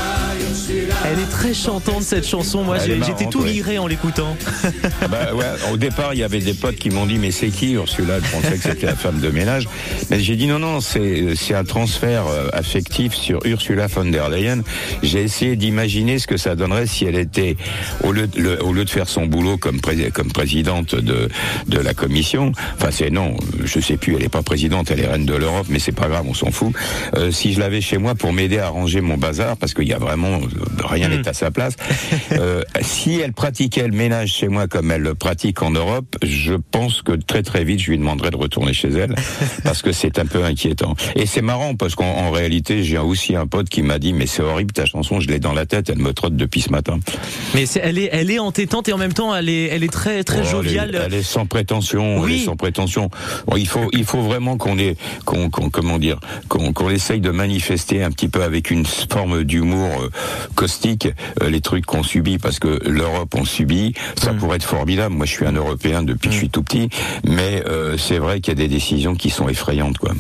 Elle 1.05 1.19
est 1.19 1.31
très 1.31 1.53
chantante 1.53 2.03
cette 2.03 2.27
chanson. 2.27 2.63
Moi, 2.63 2.79
j'étais 2.79 3.27
tout 3.29 3.43
ouais. 3.43 3.51
viré 3.53 3.79
en 3.79 3.87
l'écoutant. 3.87 4.37
Bah 5.11 5.35
ouais, 5.35 5.45
au 5.73 5.77
départ, 5.77 6.15
il 6.15 6.21
y 6.21 6.23
avait 6.23 6.41
des 6.41 6.55
potes 6.55 6.77
qui 6.77 6.91
m'ont 6.91 7.07
dit 7.07 7.19
mais 7.19 7.31
c'est 7.31 7.49
qui 7.49 7.73
Ursula? 7.73 8.19
Je 8.21 8.31
pensais 8.31 8.57
que 8.57 8.63
c'était 8.63 8.87
la 8.87 8.95
femme 8.95 9.19
de 9.21 9.29
ménage. 9.31 9.69
Mais 10.11 10.21
j'ai 10.21 10.37
dit 10.37 10.47
non 10.47 10.59
non, 10.59 10.81
c'est 10.81 11.55
un 11.55 11.65
transfert 11.65 12.27
euh, 12.29 12.49
affectif 12.53 13.15
sur 13.15 13.41
Ursula 13.45 13.89
von 13.89 14.05
der 14.07 14.29
Leyen. 14.31 14.61
J'ai 15.03 15.23
essayé 15.23 15.57
d'imaginer 15.57 16.19
ce 16.19 16.27
que 16.27 16.37
ça 16.37 16.55
donnerait 16.55 16.87
si 16.87 17.05
elle 17.05 17.17
était 17.17 17.57
au 18.05 18.13
lieu 18.13 18.27
de, 18.27 18.41
le- 18.41 18.63
au 18.63 18.73
lieu 18.73 18.85
de 18.85 18.91
faire 18.91 19.09
son 19.09 19.27
boulot 19.27 19.57
comme 19.59 19.81
pré- 19.81 20.11
comme 20.13 20.31
présidente 20.33 20.95
de 20.95 21.29
de 21.67 21.79
la 21.79 21.95
commission. 21.95 22.53
Enfin 22.77 22.89
c'est 22.91 23.11
non, 23.11 23.37
je 23.65 23.81
sais 23.81 23.97
plus, 23.97 24.15
elle 24.17 24.25
est 24.25 24.29
pas 24.29 24.43
présidente, 24.43 24.91
elle 24.91 25.01
est 25.01 25.07
reine 25.07 25.27
de 25.27 25.35
l'Europe, 25.35 25.67
mais 25.69 25.79
c'est 25.79 25.93
pas 25.93 26.09
grave, 26.09 26.25
on 26.29 26.35
s'en 26.35 26.51
fout. 26.51 26.73
Euh, 27.17 27.31
si 27.31 27.53
je 27.53 27.61
l'avais 27.61 27.81
chez 27.81 27.99
moi 27.99 28.15
pour 28.15 28.33
m'aider 28.33 28.59
à 28.59 28.69
ranger 28.69 29.01
mon 29.01 29.17
bazar 29.19 29.57
parce 29.57 29.75
qu'il 29.75 29.89
y 29.89 29.93
a 29.93 29.99
vraiment 29.99 30.37
euh, 30.37 30.83
rien 30.93 31.09
n'est 31.09 31.29
à 31.29 31.33
sa 31.33 31.51
place. 31.51 31.75
Euh, 32.33 32.63
si 32.81 33.21
elle 33.21 33.33
pratiquait 33.33 33.87
le 33.87 33.97
ménage 33.97 34.33
chez 34.33 34.49
moi 34.49 34.67
comme 34.67 34.91
elle 34.91 35.03
le 35.03 35.15
pratique 35.15 35.63
en 35.63 35.71
Europe, 35.71 36.17
je 36.23 36.55
pense 36.55 37.03
que 37.03 37.13
très 37.13 37.43
très 37.43 37.65
vite 37.65 37.81
je 37.81 37.91
lui 37.91 37.99
demanderais 37.99 38.31
de 38.31 38.37
retourner 38.37 38.73
chez 38.73 38.89
elle 38.89 39.15
parce 39.65 39.83
que 39.83 39.93
c'est 39.93 40.19
un 40.19 40.27
peu 40.27 40.45
inquiétant. 40.45 40.95
Et 41.17 41.27
c'est 41.27 41.43
marrant 41.43 41.75
parce 41.75 41.95
qu'en 41.95 42.05
en 42.05 42.31
réalité 42.31 42.83
j'ai 42.83 42.99
aussi 42.99 43.37
un 43.37 43.47
pote 43.47 43.69
qui 43.69 43.83
m'a 43.83 43.99
dit 43.99 44.13
mais 44.13 44.27
c'est 44.27 44.43
horrible 44.43 44.73
ta 44.73 44.87
chanson, 44.87 45.21
je 45.21 45.29
l'ai 45.29 45.39
dans 45.39 45.53
la 45.53 45.67
tête, 45.67 45.91
elle 45.91 45.99
me 45.99 46.13
trotte 46.13 46.37
depuis 46.37 46.61
ce 46.61 46.71
matin. 46.71 46.99
Mais 47.55 47.65
elle 47.83 47.99
est, 47.99 48.09
elle 48.13 48.31
est 48.31 48.39
entêtante 48.39 48.89
et 48.89 48.93
en 48.93 48.99
même 48.99 49.13
temps, 49.13 49.35
elle 49.35 49.49
est, 49.49 49.65
elle 49.67 49.85
est 49.85 49.93
très, 49.93 50.25
très 50.25 50.43
Oh, 50.43 50.45
joviale. 50.45 50.91
Elle 50.91 50.97
est, 50.97 51.07
elle 51.07 51.15
est 51.15 51.23
sans 51.23 51.47
prétention. 51.47 52.21
Oui. 52.21 52.35
Elle 52.35 52.41
est 52.41 52.45
sans 52.45 52.57
prétention. 52.57 53.11
Bon, 53.47 53.57
il 53.57 53.67
faut, 53.67 53.89
il 53.93 54.05
faut 54.05 54.23
vraiment 54.23 54.57
qu'on 54.57 54.79
ait, 54.79 54.97
qu'on, 55.25 55.51
comment 55.51 55.99
dire, 55.99 56.19
qu'on, 56.49 56.73
qu'on 56.73 56.91
essaye 56.91 57.21
de 57.21 57.31
manifester 57.31 58.03
un 58.03 58.11
petit 58.11 58.29
peu 58.29 58.43
avec 58.43 58.71
une 58.71 58.87
forme 58.87 59.45
d'humour 59.45 59.91
euh, 60.01 60.11
caustique 60.55 60.82
euh, 60.87 61.49
les 61.49 61.61
trucs 61.61 61.87
qu'on 61.87 62.03
subit 62.03 62.39
parce 62.39 62.59
que 62.59 62.81
l'Europe 62.89 63.35
on 63.35 63.45
subit. 63.45 63.95
Ça 64.21 64.33
Mm. 64.33 64.39
pourrait 64.39 64.57
être 64.57 64.65
formidable. 64.65 65.15
Moi, 65.15 65.27
je 65.27 65.33
suis 65.33 65.47
un 65.47 65.53
Européen 65.53 66.03
depuis 66.03 66.29
que 66.29 66.35
je 66.35 66.39
suis 66.39 66.49
tout 66.51 66.63
petit, 66.63 66.89
mais 67.27 67.63
euh, 67.69 67.97
c'est 67.99 68.19
vrai 68.19 68.41
qu'il 68.41 68.53
y 68.53 68.57
a 68.57 68.61
des 68.63 68.69
décisions 68.69 69.15
qui 69.15 69.31
sont 69.31 69.49
effrayantes, 69.49 69.99
quoi. 69.99 70.13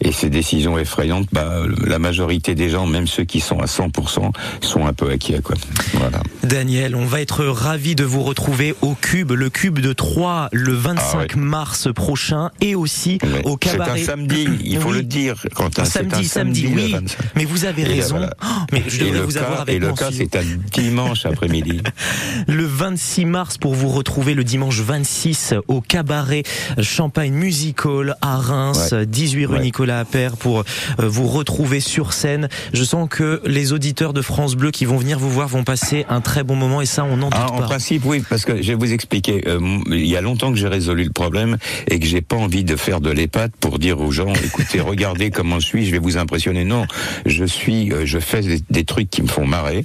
Et 0.00 0.12
ces 0.12 0.30
décisions 0.30 0.78
effrayantes, 0.78 1.28
bah, 1.32 1.62
la 1.86 1.98
majorité 1.98 2.54
des 2.54 2.68
gens, 2.70 2.86
même 2.86 3.06
ceux 3.06 3.24
qui 3.24 3.40
sont 3.40 3.60
à 3.60 3.66
100%, 3.66 4.32
sont 4.60 4.86
un 4.86 4.92
peu 4.92 5.10
inquiets, 5.10 5.40
quoi. 5.42 5.56
Voilà. 5.94 6.20
Daniel, 6.42 6.94
on 6.96 7.04
va 7.04 7.20
être 7.20 7.44
ravis 7.44 7.94
de 7.94 8.04
vous 8.04 8.22
retrouver 8.22 8.74
au 8.82 8.94
Cube, 8.94 9.32
le 9.32 9.50
Cube 9.50 9.78
de 9.80 9.92
Troyes, 9.92 10.48
le 10.52 10.72
25 10.72 11.30
Ah 11.34 11.36
mars 11.36 11.88
prochain 11.94 12.50
et 12.60 12.74
aussi 12.74 13.18
au 13.44 13.56
C'est 13.62 13.70
cabaret. 13.70 13.90
un 14.00 14.04
samedi, 14.04 14.46
il 14.64 14.78
faut 14.78 14.90
Oui. 14.90 14.96
le 14.98 15.02
dire, 15.04 15.36
c'est 15.76 15.84
samedi, 15.86 16.20
un 16.20 16.22
samedi, 16.24 16.62
le 16.68 16.82
oui. 16.82 16.92
25. 16.92 17.18
Mais 17.36 17.44
vous 17.44 17.64
avez 17.64 17.82
Et 17.82 17.86
raison. 17.86 18.16
voilà. 18.18 18.34
Oh, 18.42 18.46
mais 18.72 18.82
je 18.88 19.04
devrais 19.04 19.20
vous 19.20 19.32
cas, 19.32 19.40
avoir 19.42 19.60
avec 19.62 19.80
moi 19.80 19.90
en 20.10 20.16
c'est 20.16 20.36
un 20.36 20.42
dimanche 20.72 21.26
après-midi. 21.26 21.80
Le 22.46 22.64
26 22.64 23.24
mars 23.26 23.58
pour 23.58 23.74
vous 23.74 23.88
retrouver 23.88 24.34
le 24.34 24.44
dimanche 24.44 24.78
26 24.80 25.54
au 25.68 25.80
cabaret 25.80 26.42
Champagne 26.80 27.32
Music 27.32 27.84
Hall 27.84 28.14
à 28.20 28.36
Reims, 28.36 28.90
Ouais. 28.92 29.06
18 29.06 29.46
rue 29.46 29.54
Ouais. 29.56 29.60
Nicolas 29.62 29.98
Appert 30.00 30.36
pour 30.36 30.60
euh, 30.60 30.62
vous 31.08 31.26
retrouver 31.26 31.80
sur 31.80 32.12
scène. 32.12 32.48
Je 32.72 32.84
sens 32.84 33.08
que 33.10 33.42
les 33.44 33.72
auditeurs 33.72 34.12
de 34.12 34.22
France 34.22 34.54
Bleu 34.54 34.70
qui 34.70 34.84
vont 34.84 34.96
venir 34.96 35.18
vous 35.18 35.30
voir 35.30 35.48
vont 35.48 35.64
passer 35.64 36.04
un 36.08 36.20
très 36.20 36.42
bon 36.44 36.56
moment 36.56 36.80
et 36.80 36.86
ça 36.86 37.04
on 37.04 37.16
n'en 37.16 37.30
doute 37.30 37.38
Ah, 37.40 37.52
en 37.52 37.58
pas. 37.58 37.66
principe, 37.66 38.04
oui, 38.04 38.22
parce 38.28 38.44
que 38.44 38.62
je 38.62 38.68
vais 38.68 38.74
vous 38.74 38.92
expliquer. 38.92 39.42
Euh, 39.48 39.58
il 39.90 40.06
y 40.06 40.16
a 40.16 40.20
longtemps 40.20 40.52
que 40.52 40.58
j'ai 40.58 40.68
résolu 40.68 41.04
le 41.04 41.10
problème 41.12 41.56
et 41.88 41.98
que 41.98 42.06
j'ai 42.06 42.20
pas 42.20 42.36
envie 42.36 42.64
de 42.64 42.76
faire 42.76 43.00
de 43.00 43.10
l'épate 43.10 43.52
pour 43.60 43.78
dire 43.78 44.00
aux 44.00 44.10
gens, 44.10 44.32
écoutez, 44.44 44.80
regardez 44.80 45.30
comment 45.30 45.58
je 45.60 45.66
suis, 45.66 45.86
je 45.86 45.90
vais 45.92 45.98
vous 45.98 46.16
impressionner. 46.16 46.64
Non, 46.64 46.86
je 47.26 47.44
suis, 47.44 47.92
euh, 47.92 48.06
je 48.06 48.18
fais 48.18 48.40
des, 48.42 48.60
des 48.70 48.84
trucs 48.84 49.10
qui 49.10 49.22
me 49.22 49.28
font 49.28 49.46
marrer, 49.46 49.84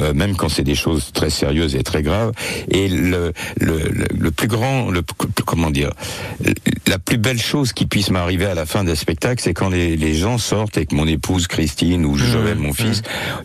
euh, 0.00 0.12
même 0.14 0.36
quand 0.36 0.48
c'est 0.48 0.62
des 0.64 0.74
choses 0.74 1.12
très 1.12 1.30
sérieuses 1.30 1.74
et 1.74 1.82
très 1.82 2.02
graves. 2.02 2.32
Et 2.70 2.88
le, 2.88 3.32
le, 3.60 3.78
le, 3.78 4.06
le 4.16 4.30
plus 4.30 4.48
grand, 4.48 4.90
le 4.90 5.02
comment 5.44 5.70
dire, 5.70 5.90
la 6.86 6.98
plus 6.98 7.18
belle 7.18 7.40
chose 7.40 7.72
qui 7.72 7.86
puisse 7.86 8.10
m'arriver 8.10 8.46
à 8.46 8.54
la 8.54 8.66
fin 8.66 8.84
d'un 8.84 8.94
spectacle, 8.94 9.42
c'est 9.42 9.54
quand 9.54 9.68
les, 9.68 9.96
les 9.96 10.14
gens 10.14 10.38
sortent 10.38 10.76
et 10.76 10.86
que 10.86 10.94
mon 10.94 11.06
épouse 11.06 11.46
Christine 11.46 12.04
ou 12.04 12.16
Joël, 12.16 12.58
mon 12.58 12.72
fils, 12.72 13.02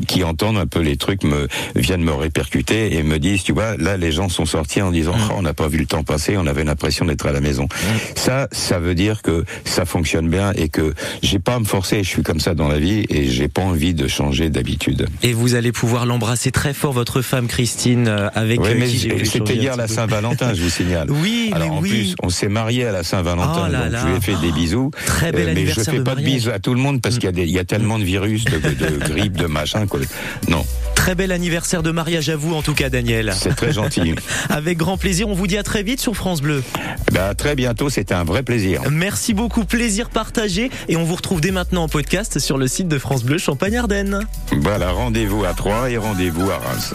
qui 0.07 0.23
entendent 0.23 0.57
un 0.57 0.67
peu 0.67 0.79
les 0.79 0.97
trucs, 0.97 1.23
me 1.23 1.47
viennent 1.75 2.03
me 2.03 2.13
répercuter 2.13 2.95
et 2.95 3.03
me 3.03 3.19
disent, 3.19 3.43
tu 3.43 3.53
vois, 3.53 3.77
là 3.77 3.97
les 3.97 4.11
gens 4.11 4.29
sont 4.29 4.45
sortis 4.45 4.81
en 4.81 4.91
disant, 4.91 5.13
oh, 5.15 5.33
on 5.37 5.41
n'a 5.41 5.53
pas 5.53 5.67
vu 5.67 5.79
le 5.79 5.85
temps 5.85 6.03
passer, 6.03 6.37
on 6.37 6.47
avait 6.47 6.63
l'impression 6.63 7.05
d'être 7.05 7.25
à 7.25 7.31
la 7.31 7.41
maison. 7.41 7.67
Ça, 8.15 8.47
ça 8.51 8.79
veut 8.79 8.95
dire 8.95 9.21
que 9.21 9.45
ça 9.65 9.85
fonctionne 9.85 10.29
bien 10.29 10.51
et 10.53 10.69
que 10.69 10.93
j'ai 11.21 11.39
pas 11.39 11.55
à 11.55 11.59
me 11.59 11.65
forcer. 11.65 12.03
Je 12.03 12.09
suis 12.09 12.23
comme 12.23 12.39
ça 12.39 12.55
dans 12.55 12.67
la 12.67 12.79
vie 12.79 13.05
et 13.09 13.29
j'ai 13.29 13.47
pas 13.47 13.61
envie 13.61 13.93
de 13.93 14.07
changer 14.07 14.49
d'habitude. 14.49 15.07
Et 15.23 15.33
vous 15.33 15.55
allez 15.55 15.71
pouvoir 15.71 16.05
l'embrasser 16.11 16.51
très 16.51 16.73
fort, 16.73 16.91
votre 16.91 17.21
femme 17.21 17.47
Christine, 17.47 18.07
euh, 18.07 18.29
avec 18.35 18.59
Ouais, 18.59 18.71
euh, 18.71 18.75
mais 18.77 19.25
c'était 19.25 19.55
hier 19.55 19.77
la. 19.77 19.87
Saint-Valentin, 19.87 20.53
je 20.53 20.61
vous 20.63 20.69
signale. 20.69 21.07
Oui, 21.21 21.47
mais 21.51 21.55
Alors 21.55 21.71
en 21.73 21.81
oui. 21.81 21.89
plus, 21.89 22.15
on 22.21 22.29
s'est 22.29 22.49
marié 22.49 22.85
à 22.85 22.91
la 22.91 23.03
Saint-Valentin, 23.03 23.67
Oh 23.67 23.71
donc 23.71 23.91
là. 23.91 24.01
je 24.01 24.07
lui 24.07 24.17
ai 24.17 24.21
fait 24.21 24.35
des 24.41 24.51
bisous. 24.51 24.91
Très 25.05 25.31
bel 25.31 25.49
Euh, 25.49 25.51
mais 25.55 25.65
je 25.65 25.79
fais 25.81 25.97
de 25.97 26.03
pas 26.03 26.15
de 26.15 26.21
bisous 26.21 26.51
à 26.51 26.59
tout 26.59 26.73
le 26.73 26.79
monde 26.79 27.01
parce 27.01 27.17
qu'il 27.17 27.37
y, 27.37 27.57
a 27.57 27.61
y 27.61 27.65
tellement 27.65 27.97
de 27.99 28.03
virus, 28.03 28.45
de, 28.45 28.57
de 28.57 28.97
grippe, 28.97 29.37
de 29.37 29.45
machin. 29.47 29.87
Quoi. 29.87 30.01
Non, 30.49 30.65
Très 31.01 31.15
bel 31.15 31.31
anniversaire 31.31 31.81
de 31.81 31.89
mariage 31.89 32.29
à 32.29 32.35
vous, 32.35 32.53
en 32.53 32.61
tout 32.61 32.75
cas, 32.75 32.89
Daniel. 32.89 33.33
c'est 33.35 33.55
très 33.55 33.73
gentil. 33.73 34.13
Avec 34.49 34.77
grand 34.77 34.97
plaisir, 34.97 35.27
on 35.27 35.33
vous 35.33 35.47
dit 35.47 35.57
à 35.57 35.63
très 35.63 35.81
vite 35.81 35.99
sur 35.99 36.15
France 36.15 36.43
Bleu. 36.43 36.63
bah, 37.11 37.29
à 37.29 37.33
très 37.33 37.55
bientôt, 37.55 37.89
c'était 37.89 38.13
un 38.13 38.23
vrai 38.23 38.43
plaisir. 38.43 38.83
Merci 38.91 39.33
beaucoup, 39.33 39.65
plaisir 39.65 40.11
partagé. 40.11 40.69
Et 40.89 40.97
on 40.97 41.03
vous 41.03 41.15
retrouve 41.15 41.41
dès 41.41 41.49
maintenant 41.49 41.85
en 41.85 41.87
podcast 41.87 42.37
sur 42.37 42.59
le 42.59 42.67
site 42.67 42.87
de 42.87 42.99
France 42.99 43.23
Bleu 43.23 43.39
Champagne-Ardenne. 43.39 44.27
Voilà, 44.57 44.91
rendez-vous 44.91 45.43
à 45.43 45.55
Troyes 45.55 45.89
et 45.89 45.97
rendez-vous 45.97 46.51
à 46.51 46.59
Reims. 46.59 46.93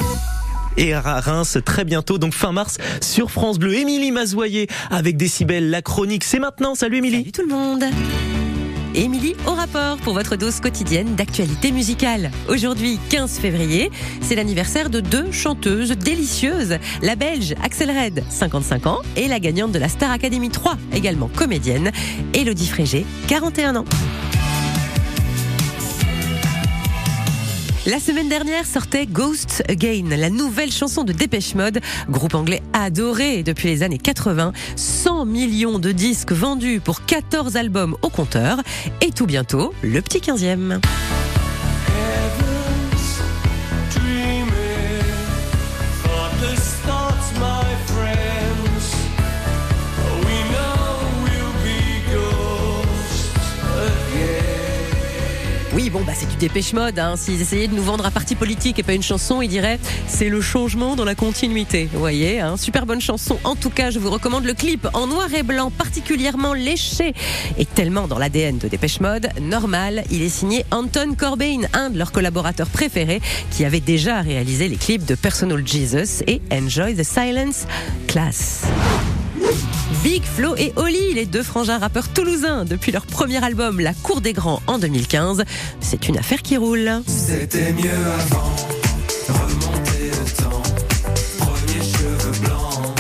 Et 0.76 0.94
à 0.94 1.00
Reims 1.00 1.58
très 1.64 1.84
bientôt, 1.84 2.18
donc 2.18 2.32
fin 2.32 2.52
mars, 2.52 2.78
sur 3.00 3.32
France 3.32 3.58
Bleu. 3.58 3.74
Émilie 3.74 4.12
Mazoyer 4.12 4.68
avec 4.88 5.16
Décibel, 5.16 5.68
la 5.68 5.82
chronique. 5.82 6.22
C'est 6.22 6.38
maintenant. 6.38 6.76
Salut 6.76 6.98
Émilie. 6.98 7.18
Salut 7.18 7.32
tout 7.32 7.42
le 7.42 7.48
monde 7.48 7.82
Émilie 8.96 9.36
au 9.46 9.50
rapport 9.50 9.98
pour 9.98 10.14
votre 10.14 10.36
dose 10.36 10.58
quotidienne 10.60 11.14
d'actualité 11.16 11.70
musicale. 11.70 12.30
Aujourd'hui, 12.48 12.98
15 13.10 13.38
février, 13.38 13.90
c'est 14.22 14.34
l'anniversaire 14.34 14.88
de 14.88 15.00
deux 15.00 15.30
chanteuses 15.32 15.90
délicieuses. 15.90 16.78
La 17.02 17.14
belge 17.14 17.54
Axel 17.62 17.90
Red, 17.90 18.24
55 18.30 18.86
ans, 18.86 19.00
et 19.16 19.28
la 19.28 19.38
gagnante 19.38 19.72
de 19.72 19.78
la 19.78 19.90
Star 19.90 20.10
Academy 20.10 20.48
3, 20.48 20.78
également 20.94 21.28
comédienne, 21.28 21.92
Elodie 22.32 22.68
Frégé, 22.68 23.04
41 23.28 23.76
ans. 23.76 23.84
La 27.86 28.00
semaine 28.00 28.28
dernière 28.28 28.66
sortait 28.66 29.06
Ghost 29.06 29.62
Again, 29.68 30.08
la 30.16 30.28
nouvelle 30.28 30.72
chanson 30.72 31.04
de 31.04 31.12
Dépêche 31.12 31.54
Mode, 31.54 31.78
groupe 32.10 32.34
anglais 32.34 32.60
adoré 32.72 33.44
depuis 33.44 33.68
les 33.68 33.84
années 33.84 33.98
80. 33.98 34.52
100 34.74 35.24
millions 35.24 35.78
de 35.78 35.92
disques 35.92 36.32
vendus 36.32 36.80
pour 36.80 37.04
14 37.04 37.56
albums 37.56 37.96
au 38.02 38.08
compteur. 38.08 38.60
Et 39.02 39.12
tout 39.12 39.26
bientôt, 39.26 39.72
le 39.84 40.00
petit 40.02 40.18
15e. 40.18 40.80
Bon, 55.96 56.04
bah, 56.04 56.12
c'est 56.14 56.28
du 56.28 56.36
dépêche 56.36 56.74
mode. 56.74 56.98
Hein. 56.98 57.14
S'ils 57.16 57.40
essayaient 57.40 57.68
de 57.68 57.74
nous 57.74 57.82
vendre 57.82 58.04
un 58.04 58.10
parti 58.10 58.34
politique 58.34 58.78
et 58.78 58.82
pas 58.82 58.92
une 58.92 59.02
chanson, 59.02 59.40
ils 59.40 59.48
diraient 59.48 59.78
c'est 60.06 60.28
le 60.28 60.42
changement 60.42 60.94
dans 60.94 61.04
la 61.04 61.14
continuité. 61.14 61.88
Vous 61.90 61.98
voyez, 61.98 62.40
hein. 62.40 62.56
super 62.58 62.84
bonne 62.84 63.00
chanson. 63.00 63.38
En 63.44 63.56
tout 63.56 63.70
cas, 63.70 63.90
je 63.90 63.98
vous 63.98 64.10
recommande 64.10 64.44
le 64.44 64.52
clip 64.52 64.86
en 64.92 65.06
noir 65.06 65.32
et 65.32 65.42
blanc, 65.42 65.70
particulièrement 65.70 66.52
léché 66.52 67.14
et 67.56 67.64
tellement 67.64 68.08
dans 68.08 68.18
l'ADN 68.18 68.58
de 68.58 68.68
Dépêche 68.68 69.00
Mode. 69.00 69.28
Normal, 69.40 70.04
il 70.10 70.22
est 70.22 70.28
signé 70.28 70.66
Anton 70.70 71.14
Corbijn, 71.16 71.62
un 71.72 71.88
de 71.88 71.98
leurs 71.98 72.12
collaborateurs 72.12 72.68
préférés, 72.68 73.22
qui 73.50 73.64
avait 73.64 73.80
déjà 73.80 74.20
réalisé 74.20 74.68
les 74.68 74.76
clips 74.76 75.06
de 75.06 75.14
Personal 75.14 75.66
Jesus 75.66 76.22
et 76.26 76.42
Enjoy 76.52 76.94
the 76.94 77.04
Silence. 77.04 77.66
Classe. 78.06 78.66
Big 80.06 80.22
Flo 80.22 80.54
et 80.56 80.72
Oli, 80.76 81.14
les 81.14 81.26
deux 81.26 81.42
frangins 81.42 81.78
rappeurs 81.78 82.08
toulousains, 82.08 82.64
depuis 82.64 82.92
leur 82.92 83.06
premier 83.06 83.42
album 83.42 83.80
La 83.80 83.92
Cour 83.92 84.20
des 84.20 84.32
Grands 84.32 84.62
en 84.68 84.78
2015, 84.78 85.42
c'est 85.80 86.08
une 86.08 86.16
affaire 86.16 86.42
qui 86.42 86.56
roule. 86.56 87.02
C'était 87.08 87.72
mieux 87.72 87.90
avant, 87.90 88.54
remonter 89.26 90.10
le 90.12 90.44
temps. 90.44 90.62
Premier 91.40 91.82
cheveux 91.82 92.46
blancs, 92.46 92.94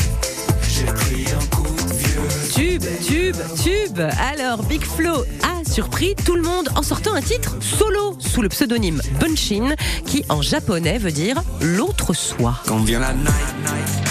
j'ai 0.68 0.86
pris 0.86 1.26
un 1.32 1.56
coup 1.56 1.76
de 1.76 1.94
vieux. 1.94 2.80
Tube, 2.80 2.84
tube, 3.06 3.36
tube. 3.62 4.00
Alors 4.18 4.64
Big 4.64 4.82
Flo 4.84 5.24
a 5.44 5.64
surpris 5.64 6.16
tout 6.24 6.34
le 6.34 6.42
monde 6.42 6.70
en 6.74 6.82
sortant 6.82 7.14
un 7.14 7.22
titre 7.22 7.54
solo 7.60 8.16
sous 8.18 8.42
le 8.42 8.48
pseudonyme 8.48 9.00
Bunshin, 9.20 9.76
qui 10.06 10.24
en 10.28 10.42
japonais 10.42 10.98
veut 10.98 11.12
dire 11.12 11.40
l'autre 11.60 12.14
soi. 12.14 12.56
Quand 12.66 12.80
vient 12.80 12.98
la 12.98 13.12
night, 13.12 13.54
night. 13.62 14.05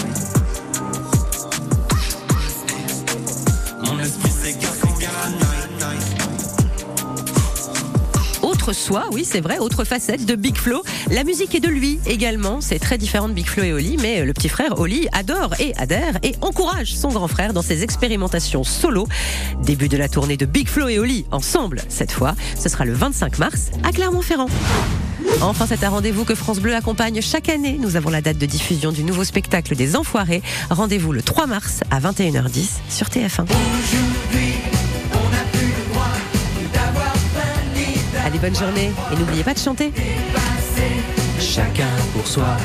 Soi, 8.72 9.04
oui 9.12 9.24
c'est 9.24 9.40
vrai, 9.40 9.58
autre 9.58 9.84
facette 9.84 10.24
de 10.24 10.34
Big 10.34 10.56
Flo. 10.56 10.82
La 11.10 11.24
musique 11.24 11.54
est 11.54 11.60
de 11.60 11.68
lui 11.68 11.98
également, 12.06 12.60
c'est 12.60 12.78
très 12.78 12.98
différent 12.98 13.28
de 13.28 13.32
Big 13.32 13.46
Flo 13.46 13.62
et 13.62 13.72
Oli, 13.72 13.96
mais 14.00 14.24
le 14.24 14.32
petit 14.32 14.48
frère 14.48 14.78
Oli 14.78 15.08
adore 15.12 15.54
et 15.58 15.74
adhère 15.76 16.18
et 16.22 16.34
encourage 16.40 16.94
son 16.94 17.08
grand 17.08 17.28
frère 17.28 17.52
dans 17.52 17.62
ses 17.62 17.82
expérimentations 17.82 18.64
solo. 18.64 19.06
Début 19.62 19.88
de 19.88 19.96
la 19.96 20.08
tournée 20.08 20.36
de 20.36 20.46
Big 20.46 20.68
Flo 20.68 20.88
et 20.88 20.98
Oli 20.98 21.26
ensemble 21.30 21.82
cette 21.88 22.12
fois, 22.12 22.34
ce 22.58 22.68
sera 22.68 22.84
le 22.84 22.92
25 22.92 23.38
mars 23.38 23.70
à 23.82 23.92
Clermont-Ferrand. 23.92 24.48
Enfin, 25.40 25.66
c'est 25.66 25.84
un 25.84 25.90
rendez-vous 25.90 26.24
que 26.24 26.34
France 26.34 26.60
Bleu 26.60 26.74
accompagne 26.74 27.20
chaque 27.20 27.48
année. 27.48 27.78
Nous 27.80 27.96
avons 27.96 28.10
la 28.10 28.20
date 28.20 28.38
de 28.38 28.46
diffusion 28.46 28.92
du 28.92 29.04
nouveau 29.04 29.24
spectacle 29.24 29.76
des 29.76 29.96
Enfoirés. 29.96 30.42
Rendez-vous 30.70 31.12
le 31.12 31.22
3 31.22 31.46
mars 31.46 31.80
à 31.90 32.00
21h10 32.00 32.68
sur 32.88 33.08
TF1. 33.08 33.44
Bonne 38.40 38.54
journée 38.54 38.90
et 39.10 39.16
n'oubliez 39.16 39.42
pas 39.42 39.54
de 39.54 39.58
chanter. 39.58 39.92
Chacun 41.40 41.88
pour 42.12 42.26
soi. 42.26 42.56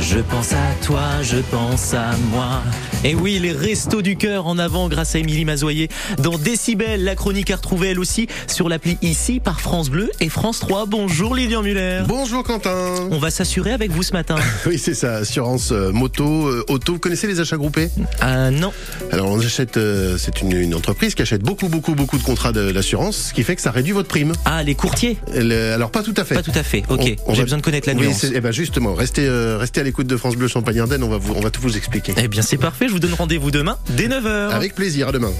Je 0.00 0.20
pense 0.20 0.52
à 0.52 0.84
toi, 0.84 1.02
je 1.22 1.38
pense 1.50 1.92
à 1.92 2.10
moi. 2.30 2.62
Et 3.04 3.14
oui, 3.14 3.38
les 3.40 3.52
restos 3.52 4.00
du 4.00 4.16
cœur 4.16 4.46
en 4.46 4.56
avant 4.58 4.88
grâce 4.88 5.14
à 5.14 5.18
Émilie 5.18 5.44
Mazoyer 5.44 5.88
dans 6.22 6.38
Décibel, 6.38 7.04
la 7.04 7.14
chronique 7.14 7.50
à 7.50 7.56
retrouver 7.56 7.88
elle 7.88 7.98
aussi 7.98 8.28
sur 8.46 8.68
l'appli 8.68 8.96
ici 9.02 9.40
par 9.40 9.60
France 9.60 9.90
Bleu 9.90 10.10
et 10.20 10.28
France 10.28 10.60
3. 10.60 10.86
Bonjour 10.86 11.34
Lilian 11.34 11.62
Muller. 11.62 12.02
Bonjour 12.06 12.42
Quentin. 12.44 12.94
On 13.10 13.18
va 13.18 13.30
s'assurer 13.30 13.72
avec 13.72 13.90
vous 13.90 14.02
ce 14.02 14.12
matin. 14.12 14.36
Oui, 14.66 14.78
c'est 14.78 14.94
ça, 14.94 15.16
assurance 15.16 15.70
euh, 15.72 15.92
moto, 15.92 16.46
euh, 16.48 16.64
auto. 16.68 16.94
Vous 16.94 16.98
connaissez 16.98 17.26
les 17.26 17.40
achats 17.40 17.56
groupés? 17.56 17.88
Ah 18.20 18.50
non. 18.50 18.72
Alors 19.12 19.28
on 19.30 19.38
achète, 19.40 19.76
euh, 19.78 20.16
c'est 20.18 20.40
une, 20.42 20.52
une 20.52 20.74
entreprise 20.74 21.14
qui 21.14 21.22
achète 21.22 21.42
beaucoup, 21.42 21.68
beaucoup, 21.68 21.94
beaucoup 21.94 22.18
de 22.18 22.22
contrats 22.22 22.52
de- 22.52 22.70
d'assurance, 22.72 23.28
ce 23.28 23.32
qui 23.34 23.42
fait 23.42 23.56
que 23.56 23.62
ça 23.62 23.70
réduit 23.70 23.92
votre 23.92 24.08
prime. 24.08 24.32
Ah, 24.44 24.62
les 24.62 24.74
courtiers? 24.74 25.16
Le- 25.34 25.72
alors 25.72 25.90
pas 25.90 26.02
tout 26.02 26.14
à 26.16 26.24
fait. 26.24 26.34
Pas 26.34 26.42
tout 26.42 26.52
à 26.54 26.62
fait. 26.62 26.82
Ok, 26.88 27.16
j'ai 27.32 27.42
besoin 27.42 27.58
de 27.58 27.62
connaître 27.62 27.88
la 27.88 27.94
Oui, 27.94 28.06
nuance. 28.06 28.18
c'est- 28.18 28.32
eh 28.34 28.40
ben 28.40 28.52
justement, 28.52 28.94
restez, 28.94 29.26
euh, 29.26 29.56
restez 29.58 29.80
à 29.80 29.84
l'écoute 29.88 30.06
de 30.06 30.18
France 30.18 30.36
Bleu 30.36 30.48
Champagne 30.48 30.80
Ardenne, 30.80 31.02
on 31.02 31.08
va 31.08 31.16
vous, 31.16 31.32
on 31.34 31.40
va 31.40 31.50
tout 31.50 31.62
vous 31.62 31.78
expliquer. 31.78 32.12
Eh 32.18 32.28
bien, 32.28 32.42
c'est 32.42 32.58
parfait. 32.58 32.88
Je 32.88 32.92
vous 32.92 32.98
donne 32.98 33.14
rendez-vous 33.14 33.50
demain 33.50 33.78
dès 33.96 34.06
9h. 34.06 34.50
Avec 34.50 34.74
plaisir, 34.74 35.08
à 35.08 35.12
demain. 35.12 35.32